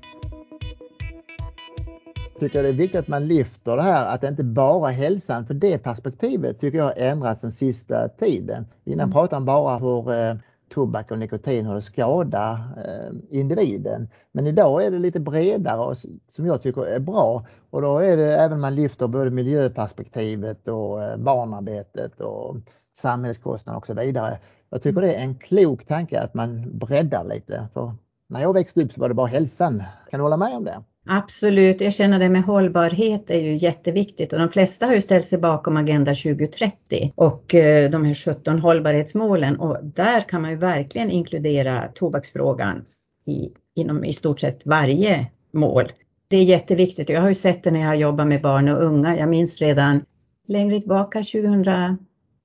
tycker 2.41 2.63
det 2.63 2.69
är 2.69 2.73
viktigt 2.73 3.01
att 3.01 3.09
man 3.09 3.27
lyfter 3.27 3.77
det 3.77 3.83
här 3.83 4.15
att 4.15 4.21
det 4.21 4.29
inte 4.29 4.45
bara 4.45 4.91
är 4.91 4.95
hälsan, 4.95 5.47
för 5.47 5.55
det 5.55 5.79
perspektivet 5.79 6.61
tycker 6.61 6.79
jag 6.79 6.85
har 6.85 6.95
ändrats 6.97 7.41
den 7.41 7.53
sista 7.53 8.09
tiden. 8.09 8.67
Innan 8.85 9.05
mm. 9.05 9.13
pratade 9.13 9.41
man 9.41 9.45
bara 9.45 9.79
hur 9.79 10.13
eh, 10.13 10.35
tobak 10.69 11.11
och 11.11 11.19
nikotin 11.19 11.67
hur 11.67 11.75
det 11.75 11.83
skadar 11.83 12.55
eh, 12.55 13.39
individen. 13.39 14.09
Men 14.33 14.47
idag 14.47 14.85
är 14.85 14.91
det 14.91 14.99
lite 14.99 15.21
bredare 15.21 15.81
och, 15.81 15.97
som 16.29 16.47
jag 16.47 16.63
tycker 16.63 16.87
är 16.87 16.99
bra 17.01 17.47
och 17.71 17.83
då 17.83 17.99
är 17.99 18.17
det 18.17 18.37
även 18.37 18.61
man 18.61 18.75
lyfter 18.75 19.07
både 19.07 19.31
miljöperspektivet 19.31 20.69
och 20.69 21.03
eh, 21.03 21.17
barnarbetet 21.17 22.21
och 22.21 22.57
samhällskostnader 23.01 23.79
och 23.79 23.87
så 23.87 23.95
vidare. 23.95 24.39
Jag 24.71 24.83
tycker 24.83 25.01
det 25.01 25.15
är 25.15 25.23
en 25.23 25.35
klok 25.35 25.87
tanke 25.87 26.21
att 26.21 26.35
man 26.35 26.79
breddar 26.79 27.25
lite. 27.25 27.69
För 27.75 27.93
när 28.27 28.41
jag 28.41 28.53
växte 28.53 28.83
upp 28.83 28.93
så 28.93 29.01
var 29.01 29.09
det 29.09 29.15
bara 29.15 29.27
hälsan. 29.27 29.83
Kan 30.11 30.19
du 30.19 30.23
hålla 30.23 30.37
med 30.37 30.57
om 30.57 30.65
det? 30.65 30.83
Absolut, 31.13 31.81
jag 31.81 31.93
känner 31.93 32.19
det 32.19 32.29
med 32.29 32.43
hållbarhet 32.43 33.31
är 33.31 33.39
ju 33.39 33.55
jätteviktigt 33.55 34.33
och 34.33 34.39
de 34.39 34.49
flesta 34.49 34.87
har 34.87 34.95
ju 34.95 35.01
ställt 35.01 35.27
sig 35.27 35.39
bakom 35.39 35.77
Agenda 35.77 36.15
2030 36.15 37.13
och 37.15 37.55
eh, 37.55 37.91
de 37.91 38.05
här 38.05 38.15
17 38.15 38.59
hållbarhetsmålen 38.59 39.61
och 39.61 39.79
där 39.85 40.21
kan 40.21 40.43
man 40.43 40.51
ju 40.51 40.57
verkligen 40.57 41.11
inkludera 41.11 41.89
tobaksfrågan 41.95 42.85
i, 43.27 43.51
inom 43.75 44.05
i 44.05 44.13
stort 44.13 44.41
sett 44.41 44.67
varje 44.67 45.27
mål. 45.53 45.93
Det 46.29 46.37
är 46.37 46.45
jätteviktigt 46.45 47.09
och 47.09 47.15
jag 47.15 47.21
har 47.21 47.29
ju 47.29 47.35
sett 47.35 47.65
det 47.65 47.71
när 47.71 47.81
jag 47.81 47.97
jobbar 47.97 48.25
med 48.25 48.43
barn 48.43 48.69
och 48.69 48.85
unga. 48.85 49.17
Jag 49.17 49.29
minns 49.29 49.59
redan 49.59 50.05
längre 50.49 50.81
tillbaka 50.81 51.23
2000 51.23 51.65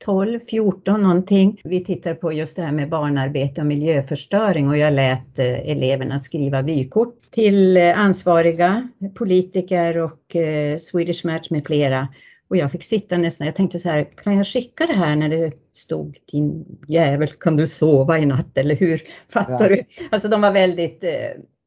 12, 0.03 0.39
14 0.49 1.03
någonting. 1.03 1.61
Vi 1.63 1.85
tittar 1.85 2.15
på 2.15 2.33
just 2.33 2.55
det 2.55 2.61
här 2.61 2.71
med 2.71 2.89
barnarbete 2.89 3.61
och 3.61 3.67
miljöförstöring 3.67 4.69
och 4.69 4.77
jag 4.77 4.93
lät 4.93 5.39
eh, 5.39 5.69
eleverna 5.69 6.19
skriva 6.19 6.61
vykort 6.61 7.21
till 7.31 7.77
eh, 7.77 7.99
ansvariga 7.99 8.89
politiker 9.15 9.97
och 9.97 10.35
eh, 10.35 10.77
Swedish 10.77 11.25
Match 11.25 11.49
med 11.49 11.65
flera. 11.65 12.07
Och 12.47 12.57
jag 12.57 12.71
fick 12.71 12.83
sitta 12.83 13.17
nästan, 13.17 13.47
jag 13.47 13.55
tänkte 13.55 13.79
så 13.79 13.89
här, 13.89 14.03
kan 14.23 14.35
jag 14.37 14.47
skicka 14.47 14.85
det 14.85 14.93
här 14.93 15.15
när 15.15 15.29
det 15.29 15.51
stod 15.71 16.17
din 16.31 16.65
jävel, 16.87 17.27
kan 17.27 17.57
du 17.57 17.67
sova 17.67 18.19
i 18.19 18.25
natt 18.25 18.57
eller 18.57 18.75
hur? 18.75 19.01
Fattar 19.29 19.69
ja. 19.69 19.75
du? 19.75 19.83
Alltså 20.11 20.27
de 20.27 20.41
var 20.41 20.51
väldigt 20.51 21.03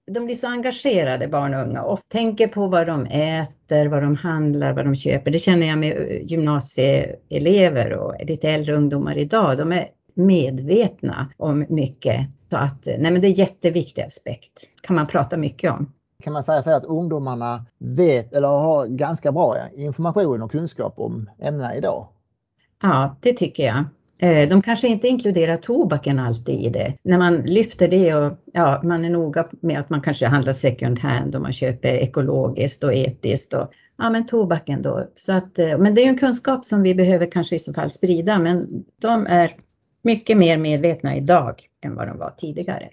de 0.08 0.24
blir 0.24 0.34
så 0.34 0.46
engagerade 0.48 1.28
barn 1.28 1.54
och 1.54 1.62
unga 1.62 1.82
och 1.82 2.00
tänker 2.08 2.48
på 2.48 2.66
vad 2.66 2.86
de 2.86 3.06
äter, 3.06 3.86
vad 3.86 4.02
de 4.02 4.16
handlar, 4.16 4.72
vad 4.72 4.84
de 4.84 4.96
köper. 4.96 5.30
Det 5.30 5.38
känner 5.38 5.66
jag 5.66 5.78
med 5.78 6.20
gymnasieelever 6.22 7.92
och 7.92 8.14
lite 8.24 8.48
äldre 8.48 8.76
ungdomar 8.76 9.18
idag. 9.18 9.58
De 9.58 9.72
är 9.72 9.88
medvetna 10.14 11.28
om 11.36 11.66
mycket. 11.68 12.26
Så 12.50 12.56
att, 12.56 12.86
nej 12.86 13.10
men 13.10 13.20
det 13.20 13.26
är 13.26 13.30
en 13.30 13.34
jätteviktig 13.34 14.02
aspekt. 14.02 14.52
kan 14.80 14.96
man 14.96 15.06
prata 15.06 15.36
mycket 15.36 15.72
om. 15.72 15.92
Kan 16.24 16.32
man 16.32 16.44
säga 16.44 16.62
så 16.62 16.70
att 16.70 16.84
ungdomarna 16.84 17.66
vet 17.78 18.32
eller 18.32 18.48
har 18.48 18.86
ganska 18.86 19.32
bra 19.32 19.56
information 19.76 20.42
och 20.42 20.50
kunskap 20.50 20.94
om 20.96 21.30
ämnena 21.38 21.76
idag? 21.76 22.08
Ja, 22.82 23.16
det 23.20 23.32
tycker 23.32 23.62
jag. 23.62 23.84
Eh, 24.18 24.48
de 24.48 24.62
kanske 24.62 24.88
inte 24.88 25.08
inkluderar 25.08 25.56
tobaken 25.56 26.18
alltid 26.18 26.60
i 26.60 26.68
det. 26.68 26.94
När 27.02 27.18
man 27.18 27.36
lyfter 27.36 27.88
det 27.88 28.14
och 28.14 28.32
ja, 28.52 28.80
man 28.84 29.04
är 29.04 29.10
noga 29.10 29.48
med 29.60 29.80
att 29.80 29.90
man 29.90 30.00
kanske 30.00 30.26
handlar 30.26 30.52
second 30.52 30.98
hand 30.98 31.34
och 31.34 31.42
man 31.42 31.52
köper 31.52 31.88
ekologiskt 31.88 32.84
och 32.84 32.94
etiskt 32.94 33.54
och 33.54 33.72
ja, 33.98 34.10
men 34.10 34.26
tobaken 34.26 34.82
då. 34.82 35.08
Så 35.14 35.32
att, 35.32 35.58
eh, 35.58 35.78
men 35.78 35.94
det 35.94 36.04
är 36.04 36.08
en 36.08 36.18
kunskap 36.18 36.64
som 36.64 36.82
vi 36.82 36.94
behöver 36.94 37.30
kanske 37.30 37.56
i 37.56 37.58
så 37.58 37.72
fall 37.72 37.90
sprida, 37.90 38.38
men 38.38 38.84
de 39.00 39.26
är 39.26 39.56
mycket 40.02 40.36
mer 40.36 40.58
medvetna 40.58 41.16
idag 41.16 41.62
än 41.84 41.94
vad 41.94 42.08
de 42.08 42.18
var 42.18 42.30
tidigare. 42.38 42.88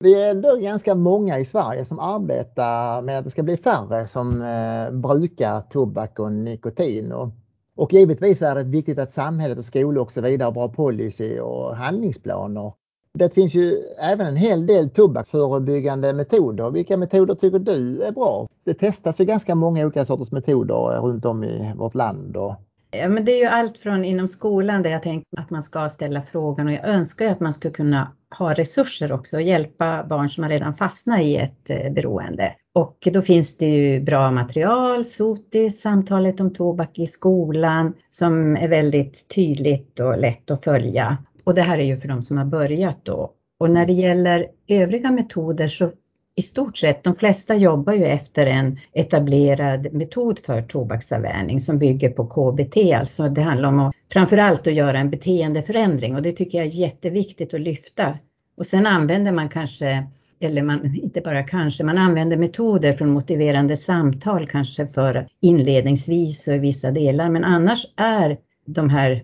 Vi 0.00 0.22
är 0.22 0.30
ändå 0.30 0.56
ganska 0.56 0.94
många 0.94 1.38
i 1.38 1.44
Sverige 1.44 1.84
som 1.84 1.98
arbetar 1.98 3.02
med 3.02 3.18
att 3.18 3.24
det 3.24 3.30
ska 3.30 3.42
bli 3.42 3.56
färre 3.56 4.08
som 4.08 4.42
eh, 4.42 4.90
brukar 4.90 5.60
tobak 5.60 6.18
och 6.18 6.32
nikotin. 6.32 7.12
Och 7.12 7.32
och 7.78 7.92
givetvis 7.92 8.42
är 8.42 8.54
det 8.54 8.64
viktigt 8.64 8.98
att 8.98 9.12
samhället 9.12 9.58
och 9.58 9.64
skolor 9.64 10.02
och 10.02 10.12
så 10.12 10.20
vidare 10.20 10.46
har 10.46 10.52
bra 10.52 10.68
policy 10.68 11.40
och 11.40 11.76
handlingsplaner. 11.76 12.72
Det 13.14 13.34
finns 13.34 13.54
ju 13.54 13.74
även 13.98 14.26
en 14.26 14.36
hel 14.36 14.66
del 14.66 14.90
tobaksförebyggande 14.90 16.12
metoder. 16.12 16.70
Vilka 16.70 16.96
metoder 16.96 17.34
tycker 17.34 17.58
du 17.58 18.02
är 18.02 18.12
bra? 18.12 18.48
Det 18.64 18.74
testas 18.74 19.20
ju 19.20 19.24
ganska 19.24 19.54
många 19.54 19.84
olika 19.84 20.04
sorters 20.04 20.32
metoder 20.32 21.00
runt 21.00 21.24
om 21.24 21.44
i 21.44 21.72
vårt 21.76 21.94
land. 21.94 22.36
Och... 22.36 22.54
Ja, 22.90 23.08
men 23.08 23.24
det 23.24 23.32
är 23.32 23.38
ju 23.38 23.44
allt 23.44 23.78
från 23.78 24.04
inom 24.04 24.28
skolan 24.28 24.82
där 24.82 24.90
jag 24.90 25.02
tänker 25.02 25.40
att 25.40 25.50
man 25.50 25.62
ska 25.62 25.88
ställa 25.88 26.22
frågan 26.22 26.66
och 26.66 26.72
jag 26.72 26.88
önskar 26.88 27.26
att 27.26 27.40
man 27.40 27.54
skulle 27.54 27.74
kunna 27.74 28.12
ha 28.38 28.54
resurser 28.54 29.12
också 29.12 29.36
och 29.36 29.42
hjälpa 29.42 30.04
barn 30.04 30.28
som 30.28 30.42
har 30.42 30.50
redan 30.50 30.74
fastnat 30.74 31.20
i 31.20 31.36
ett 31.36 31.70
eh, 31.70 31.92
beroende. 31.92 32.54
Och 32.74 33.08
då 33.12 33.22
finns 33.22 33.56
det 33.56 33.66
ju 33.66 34.00
bra 34.00 34.30
material, 34.30 35.04
SOTIS, 35.04 35.80
samtalet 35.80 36.40
om 36.40 36.54
tobak 36.54 36.98
i 36.98 37.06
skolan, 37.06 37.94
som 38.10 38.56
är 38.56 38.68
väldigt 38.68 39.28
tydligt 39.28 40.00
och 40.00 40.18
lätt 40.18 40.50
att 40.50 40.64
följa. 40.64 41.18
Och 41.44 41.54
det 41.54 41.62
här 41.62 41.78
är 41.78 41.84
ju 41.84 42.00
för 42.00 42.08
de 42.08 42.22
som 42.22 42.38
har 42.38 42.44
börjat 42.44 43.04
då. 43.04 43.32
Och 43.60 43.70
när 43.70 43.86
det 43.86 43.92
gäller 43.92 44.46
övriga 44.68 45.10
metoder 45.10 45.68
så 45.68 45.90
i 46.38 46.42
stort 46.42 46.76
sett, 46.78 47.04
de 47.04 47.16
flesta 47.16 47.56
jobbar 47.56 47.92
ju 47.92 48.04
efter 48.04 48.46
en 48.46 48.78
etablerad 48.92 49.92
metod 49.92 50.38
för 50.38 50.62
tobaksavvänjning 50.62 51.60
som 51.60 51.78
bygger 51.78 52.10
på 52.10 52.26
KBT, 52.26 52.76
alltså 52.94 53.28
det 53.28 53.40
handlar 53.40 53.68
om 53.68 53.78
att 53.78 53.94
framförallt 54.12 54.66
att 54.66 54.74
göra 54.74 54.98
en 54.98 55.10
beteendeförändring 55.10 56.16
och 56.16 56.22
det 56.22 56.32
tycker 56.32 56.58
jag 56.58 56.66
är 56.66 56.70
jätteviktigt 56.70 57.54
att 57.54 57.60
lyfta. 57.60 58.18
Och 58.56 58.66
sen 58.66 58.86
använder 58.86 59.32
man 59.32 59.48
kanske 59.48 60.06
eller 60.40 60.62
man, 60.62 60.96
inte 61.02 61.20
bara 61.20 61.42
kanske, 61.42 61.84
man 61.84 61.98
använder 61.98 62.36
metoder 62.36 62.92
från 62.92 63.10
motiverande 63.10 63.76
samtal 63.76 64.46
kanske 64.46 64.86
för 64.86 65.28
inledningsvis 65.40 66.48
och 66.48 66.54
i 66.54 66.58
vissa 66.58 66.90
delar, 66.90 67.28
men 67.28 67.44
annars 67.44 67.86
är 67.96 68.38
de 68.66 68.90
här 68.90 69.22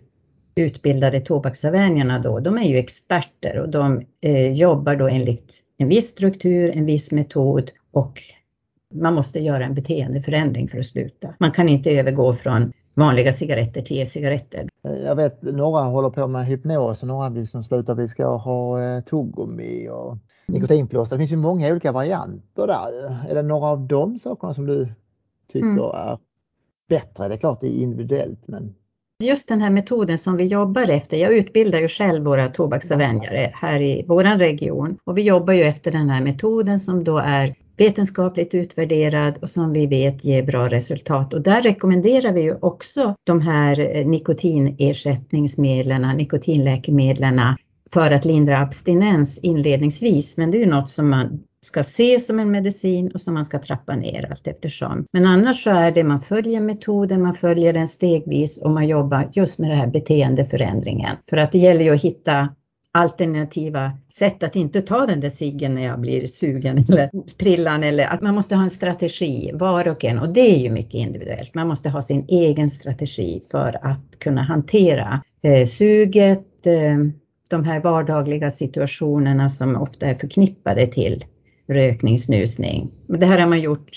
utbildade 0.54 1.20
tobaksavvänjarna 1.20 2.18
då, 2.18 2.40
de 2.40 2.58
är 2.58 2.68
ju 2.68 2.78
experter 2.78 3.58
och 3.58 3.68
de 3.68 4.02
eh, 4.20 4.52
jobbar 4.52 4.96
då 4.96 5.08
enligt 5.08 5.63
en 5.76 5.88
viss 5.88 6.08
struktur, 6.08 6.70
en 6.70 6.86
viss 6.86 7.12
metod 7.12 7.70
och 7.90 8.22
man 8.94 9.14
måste 9.14 9.40
göra 9.40 9.64
en 9.64 9.74
beteendeförändring 9.74 10.68
för 10.68 10.78
att 10.78 10.86
sluta. 10.86 11.34
Man 11.38 11.52
kan 11.52 11.68
inte 11.68 11.90
övergå 11.90 12.34
från 12.34 12.72
vanliga 12.94 13.32
cigaretter 13.32 13.82
till 13.82 13.98
e-cigaretter. 13.98 14.68
Jag 14.82 15.16
vet 15.16 15.42
några 15.42 15.82
håller 15.82 16.10
på 16.10 16.26
med 16.26 16.46
hypnos 16.46 17.02
och 17.02 17.08
några 17.08 17.30
vill 17.30 17.48
som 17.48 17.64
slutar 17.64 17.94
vi 17.94 18.08
ska 18.08 18.36
ha 18.36 18.82
eh, 18.82 19.00
tuggummi 19.00 19.88
och 19.88 20.18
nikotinplåster. 20.46 21.16
Det 21.16 21.20
finns 21.20 21.32
ju 21.32 21.36
många 21.36 21.70
olika 21.70 21.92
varianter 21.92 22.66
där. 22.66 23.18
Är 23.30 23.34
det 23.34 23.42
några 23.42 23.66
av 23.66 23.86
de 23.86 24.18
sakerna 24.18 24.54
som 24.54 24.66
du 24.66 24.88
tycker 25.52 25.66
mm. 25.66 25.78
är 25.78 26.18
bättre? 26.88 27.28
Det 27.28 27.34
är 27.34 27.38
klart 27.38 27.60
det 27.60 27.78
är 27.78 27.82
individuellt 27.82 28.48
men 28.48 28.74
Just 29.24 29.48
den 29.48 29.60
här 29.60 29.70
metoden 29.70 30.18
som 30.18 30.36
vi 30.36 30.44
jobbar 30.44 30.88
efter, 30.88 31.16
jag 31.16 31.36
utbildar 31.36 31.78
ju 31.78 31.88
själv 31.88 32.24
våra 32.24 32.48
tobaksavvänjare 32.48 33.52
här 33.54 33.80
i 33.80 34.04
vår 34.08 34.38
region 34.38 34.98
och 35.04 35.18
vi 35.18 35.22
jobbar 35.22 35.54
ju 35.54 35.62
efter 35.62 35.90
den 35.90 36.10
här 36.10 36.20
metoden 36.20 36.80
som 36.80 37.04
då 37.04 37.18
är 37.18 37.54
vetenskapligt 37.76 38.54
utvärderad 38.54 39.38
och 39.42 39.50
som 39.50 39.72
vi 39.72 39.86
vet 39.86 40.24
ger 40.24 40.42
bra 40.42 40.68
resultat. 40.68 41.34
Och 41.34 41.40
där 41.40 41.62
rekommenderar 41.62 42.32
vi 42.32 42.40
ju 42.40 42.56
också 42.60 43.14
de 43.24 43.40
här 43.40 43.96
eh, 43.96 44.06
nikotinersättningsmedlen, 44.06 46.16
nikotinläkemedlen 46.16 47.40
för 47.92 48.10
att 48.10 48.24
lindra 48.24 48.58
abstinens 48.58 49.38
inledningsvis. 49.38 50.36
Men 50.36 50.50
det 50.50 50.56
är 50.56 50.60
ju 50.60 50.66
något 50.66 50.90
som 50.90 51.10
man 51.10 51.42
ska 51.64 51.80
ses 51.80 52.26
som 52.26 52.38
en 52.38 52.50
medicin 52.50 53.10
och 53.14 53.20
som 53.20 53.34
man 53.34 53.44
ska 53.44 53.58
trappa 53.58 53.96
ner 53.96 54.28
allt 54.30 54.46
eftersom. 54.46 55.06
Men 55.12 55.26
annars 55.26 55.64
så 55.64 55.70
är 55.70 55.90
det 55.90 56.04
man 56.04 56.22
följer 56.22 56.60
metoden, 56.60 57.22
man 57.22 57.34
följer 57.34 57.72
den 57.72 57.88
stegvis 57.88 58.58
och 58.58 58.70
man 58.70 58.88
jobbar 58.88 59.30
just 59.32 59.58
med 59.58 59.70
den 59.70 59.78
här 59.78 59.86
beteendeförändringen. 59.86 61.16
För 61.30 61.36
att 61.36 61.52
det 61.52 61.58
gäller 61.58 61.84
ju 61.84 61.94
att 61.94 62.02
hitta 62.02 62.48
alternativa 62.92 63.92
sätt 64.12 64.42
att 64.42 64.56
inte 64.56 64.82
ta 64.82 65.06
den 65.06 65.20
där 65.20 65.30
ciggen 65.30 65.74
när 65.74 65.84
jag 65.84 66.00
blir 66.00 66.26
sugen 66.26 66.78
eller 66.88 67.10
prillan 67.38 67.84
eller 67.84 68.04
att 68.04 68.22
man 68.22 68.34
måste 68.34 68.54
ha 68.54 68.62
en 68.62 68.70
strategi 68.70 69.50
var 69.54 69.88
och 69.88 70.04
en 70.04 70.18
och 70.18 70.28
det 70.28 70.54
är 70.54 70.58
ju 70.58 70.70
mycket 70.70 70.94
individuellt. 70.94 71.54
Man 71.54 71.68
måste 71.68 71.88
ha 71.90 72.02
sin 72.02 72.24
egen 72.28 72.70
strategi 72.70 73.42
för 73.50 73.78
att 73.82 74.18
kunna 74.18 74.42
hantera 74.42 75.22
eh, 75.42 75.66
suget, 75.66 76.66
eh, 76.66 76.98
de 77.48 77.64
här 77.64 77.80
vardagliga 77.80 78.50
situationerna 78.50 79.50
som 79.50 79.76
ofta 79.76 80.06
är 80.06 80.14
förknippade 80.14 80.86
till 80.86 81.24
rökning, 81.66 82.18
snusning. 82.18 82.90
Men 83.06 83.20
det 83.20 83.26
här 83.26 83.38
har 83.38 83.48
man 83.48 83.60
gjort 83.60 83.90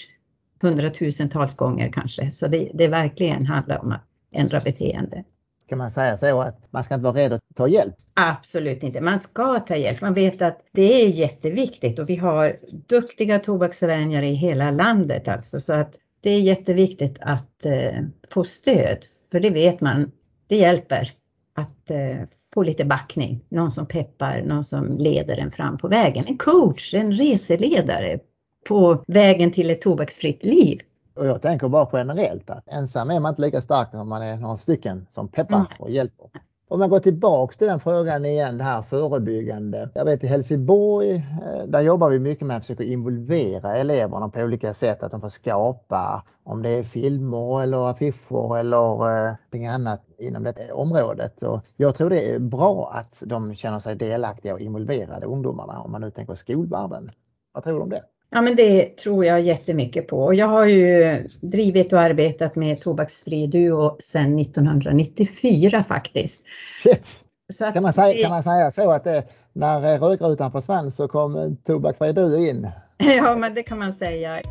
hundratusentals 0.62 1.56
gånger 1.56 1.92
kanske, 1.92 2.32
så 2.32 2.48
det, 2.48 2.72
det 2.74 2.88
verkligen 2.88 3.46
handlar 3.46 3.78
om 3.78 3.92
att 3.92 4.04
ändra 4.32 4.60
beteende. 4.60 5.24
Kan 5.70 5.78
man 5.78 5.92
säga 5.92 6.18
så 6.18 6.42
att 6.42 6.72
man 6.72 6.84
ska 6.84 6.94
inte 6.94 7.04
vara 7.04 7.16
rädd 7.16 7.34
att 7.34 7.42
ta 7.56 7.68
hjälp? 7.68 7.96
Absolut 8.14 8.84
inte. 8.84 9.02
Man 9.02 9.20
ska 9.20 9.60
ta 9.60 9.76
hjälp. 9.76 10.02
Man 10.02 10.14
vet 10.14 10.42
att 10.42 10.62
det 10.72 11.04
är 11.04 11.08
jätteviktigt 11.08 12.00
och 12.00 12.10
vi 12.10 12.16
har 12.16 12.60
duktiga 12.88 13.40
tobaksvänjare 13.40 14.28
i 14.28 14.34
hela 14.34 14.72
landet 14.72 15.28
alltså 15.28 15.60
så 15.60 15.74
att 15.74 15.96
det 16.22 16.30
är 16.30 16.40
jätteviktigt 16.40 17.18
att 17.22 17.66
eh, 17.66 18.04
få 18.30 18.44
stöd. 18.44 18.98
För 19.32 19.40
det 19.40 19.50
vet 19.50 19.82
man, 19.82 20.12
det 20.48 20.56
hjälper 20.56 21.12
att 21.54 21.92
eh, 21.92 22.18
få 22.58 22.64
lite 22.64 22.86
backning. 22.86 23.40
Någon 23.50 23.72
som 23.72 23.86
peppar, 23.86 24.42
någon 24.42 24.64
som 24.64 24.98
leder 24.98 25.38
en 25.38 25.52
fram 25.52 25.78
på 25.78 25.88
vägen. 25.88 26.24
En 26.28 26.38
coach, 26.38 26.94
en 26.94 27.12
reseledare 27.12 28.20
på 28.68 29.04
vägen 29.08 29.52
till 29.52 29.70
ett 29.70 29.82
tobaksfritt 29.82 30.46
liv. 30.46 30.80
Och 31.16 31.26
jag 31.26 31.42
tänker 31.42 31.68
bara 31.68 31.90
generellt 31.94 32.50
att 32.50 32.68
ensam 32.68 33.10
är 33.10 33.20
man 33.20 33.30
inte 33.30 33.42
lika 33.42 33.62
stark 33.62 33.94
om 33.94 34.10
man 34.10 34.22
är 34.22 34.38
några 34.38 34.58
stycken 34.58 35.08
som 35.10 35.28
peppar 35.28 35.66
och 35.80 35.90
hjälper. 35.90 36.28
Om 36.70 36.80
man 36.80 36.90
går 36.90 37.00
tillbaks 37.00 37.58
till 37.58 37.68
den 37.68 37.80
frågan 37.80 38.26
igen, 38.26 38.58
det 38.58 38.64
här 38.64 38.82
förebyggande. 38.82 39.90
Jag 39.94 40.06
vet 40.06 40.24
i 40.24 40.28
Helsingborg, 40.28 41.16
eh, 41.16 41.64
där 41.68 41.82
jobbar 41.82 42.10
vi 42.10 42.20
mycket 42.20 42.48
med 42.48 42.58
att 42.58 42.64
försöka 42.64 42.84
involvera 42.84 43.78
eleverna 43.78 44.30
på 44.30 44.40
olika 44.40 44.74
sätt. 44.74 45.04
Att 45.04 45.12
de 45.12 45.22
får 45.22 45.30
skapa, 45.30 46.24
om 46.44 46.62
det 46.62 46.70
är 46.70 46.84
filmer 46.84 47.62
eller 47.64 47.90
affischer 47.90 48.58
eller 48.58 48.78
eh, 48.78 49.24
någonting 49.24 49.68
annat 49.68 50.02
inom 50.18 50.44
det 50.44 50.72
området. 50.72 51.40
Så 51.40 51.62
jag 51.76 51.96
tror 51.96 52.10
det 52.10 52.34
är 52.36 52.40
bra 52.40 52.92
att 52.94 53.16
de 53.20 53.56
känner 53.56 53.80
sig 53.80 53.96
delaktiga 53.96 54.54
och 54.54 54.60
involverade, 54.60 55.26
ungdomarna, 55.26 55.82
om 55.82 55.92
man 55.92 56.02
nu 56.02 56.12
tänker 56.12 56.36
skolvärlden. 56.36 57.12
Vad 57.54 57.64
tror 57.64 57.76
du 57.76 57.82
om 57.82 57.90
det? 57.90 58.04
Ja, 58.30 58.42
men 58.42 58.56
det 58.56 58.98
tror 58.98 59.26
jag 59.26 59.42
jättemycket 59.42 60.08
på. 60.08 60.24
Och 60.24 60.36
jag 60.36 60.48
har 60.48 60.66
ju 60.66 61.18
drivit 61.42 61.94
och 61.94 62.00
arbetat 62.00 62.56
med 62.56 62.82
Tobaksfri 62.82 63.48
Duo 63.48 63.98
sedan 64.00 64.40
1994 64.40 65.84
faktiskt. 65.88 66.42
Shit. 66.84 67.06
Så 67.54 67.72
kan, 67.72 67.84
man 67.84 67.94
säga, 67.94 68.24
kan 68.24 68.32
man 68.32 68.44
säga 68.44 68.72
så 68.72 68.92
att 68.92 69.04
det, 69.04 69.24
när 69.54 70.00
rökrutan 70.00 70.52
försvann 70.52 70.92
så 70.92 71.08
kom 71.08 71.58
Tobaksfri 71.66 72.14
Duo 72.14 72.38
in? 72.38 72.70
Ja, 72.98 73.36
men 73.36 73.54
det 73.54 73.64
kan 73.64 73.80
man 73.80 73.94
säga. 73.94 74.42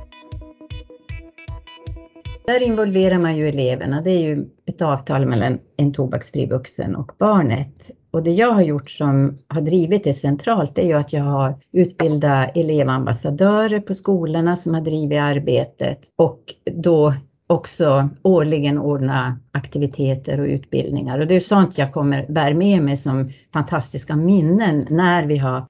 Där 2.47 2.63
involverar 2.63 3.19
man 3.19 3.37
ju 3.37 3.49
eleverna. 3.49 4.01
Det 4.01 4.11
är 4.11 4.21
ju 4.21 4.47
ett 4.67 4.83
avtal 4.83 5.27
mellan 5.27 5.59
en 5.77 5.93
tobaksfri 5.93 6.47
vuxen 6.47 6.97
och 6.97 7.13
barnet. 7.19 7.91
Och 8.17 8.23
det 8.23 8.35
jag 8.35 8.53
har 8.53 8.63
gjort 8.63 8.91
som 8.91 9.39
har 9.49 9.61
drivit 9.61 10.05
det 10.05 10.13
centralt 10.13 10.79
är 10.79 10.83
ju 10.83 10.93
att 10.93 11.13
jag 11.13 11.25
har 11.25 11.55
utbildat 11.73 12.57
elevambassadörer 12.57 13.81
på 13.81 13.95
skolorna 13.95 14.57
som 14.57 14.75
har 14.75 14.81
drivit 14.81 15.21
arbetet 15.21 15.99
och 16.19 16.41
då 16.65 17.15
också 17.47 18.09
årligen 18.23 18.79
ordna 18.79 19.39
aktiviteter 19.53 20.41
och 20.41 20.47
utbildningar. 20.47 21.19
Och 21.19 21.27
det 21.27 21.35
är 21.37 21.41
sånt 21.41 21.79
jag 21.79 21.93
kommer 21.93 22.27
bär 22.29 22.55
med 22.55 22.83
mig 22.83 22.97
som 22.97 23.31
fantastiska 23.53 24.17
minnen 24.17 24.87
när 24.91 25.27
vi 25.27 25.37
har 25.37 25.67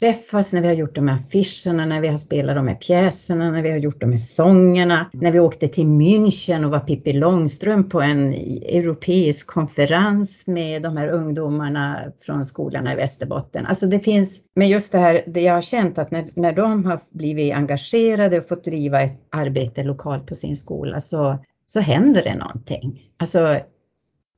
träffats, 0.00 0.52
när 0.52 0.60
vi 0.60 0.66
har 0.66 0.74
gjort 0.74 0.94
de 0.94 1.08
här 1.08 1.18
affischerna, 1.18 1.86
när 1.86 2.00
vi 2.00 2.08
har 2.08 2.16
spelat 2.16 2.56
de 2.56 2.68
här 2.68 2.74
pjäserna, 2.74 3.50
när 3.50 3.62
vi 3.62 3.70
har 3.70 3.78
gjort 3.78 4.00
de 4.00 4.10
här 4.10 4.18
sångerna, 4.18 5.10
när 5.12 5.32
vi 5.32 5.40
åkte 5.40 5.68
till 5.68 5.86
München 5.86 6.64
och 6.64 6.70
var 6.70 6.80
Pippi 6.80 7.12
Långstrump 7.12 7.90
på 7.90 8.00
en 8.00 8.34
europeisk 8.34 9.46
konferens 9.46 10.46
med 10.46 10.82
de 10.82 10.96
här 10.96 11.08
ungdomarna 11.08 11.98
från 12.20 12.44
skolorna 12.44 12.92
i 12.92 12.96
Västerbotten. 12.96 13.66
Alltså 13.66 13.86
det 13.86 14.00
finns, 14.00 14.40
men 14.54 14.68
just 14.68 14.92
det 14.92 14.98
här, 14.98 15.22
det 15.26 15.40
jag 15.40 15.54
har 15.54 15.60
känt 15.60 15.98
att 15.98 16.10
när, 16.10 16.30
när 16.34 16.52
de 16.52 16.84
har 16.84 17.00
blivit 17.10 17.54
engagerade 17.54 18.38
och 18.40 18.48
fått 18.48 18.64
driva 18.64 19.02
ett 19.02 19.20
arbete 19.30 19.82
lokalt 19.82 20.26
på 20.26 20.34
sin 20.34 20.56
skola 20.56 21.00
så, 21.00 21.38
så 21.66 21.80
händer 21.80 22.22
det 22.22 22.34
någonting. 22.34 23.02
Alltså 23.16 23.56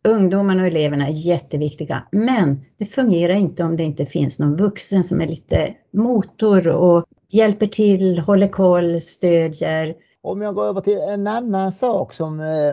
ungdomarna 0.04 0.62
och 0.62 0.68
eleverna 0.68 1.08
är 1.08 1.12
jätteviktiga, 1.12 2.02
men 2.12 2.64
det 2.76 2.86
fungerar 2.86 3.34
inte 3.34 3.64
om 3.64 3.76
det 3.76 3.82
inte 3.82 4.06
finns 4.06 4.38
någon 4.38 4.56
vuxen 4.56 5.04
som 5.04 5.20
är 5.20 5.26
lite 5.26 5.74
motor 5.90 6.68
och 6.68 7.04
hjälper 7.28 7.66
till, 7.66 8.18
håller 8.18 8.48
koll, 8.48 9.00
stödjer. 9.00 9.94
Om 10.22 10.42
jag 10.42 10.54
går 10.54 10.64
över 10.64 10.80
till 10.80 10.98
en 10.98 11.26
annan 11.26 11.72
sak 11.72 12.14
som, 12.14 12.40
eh, 12.40 12.72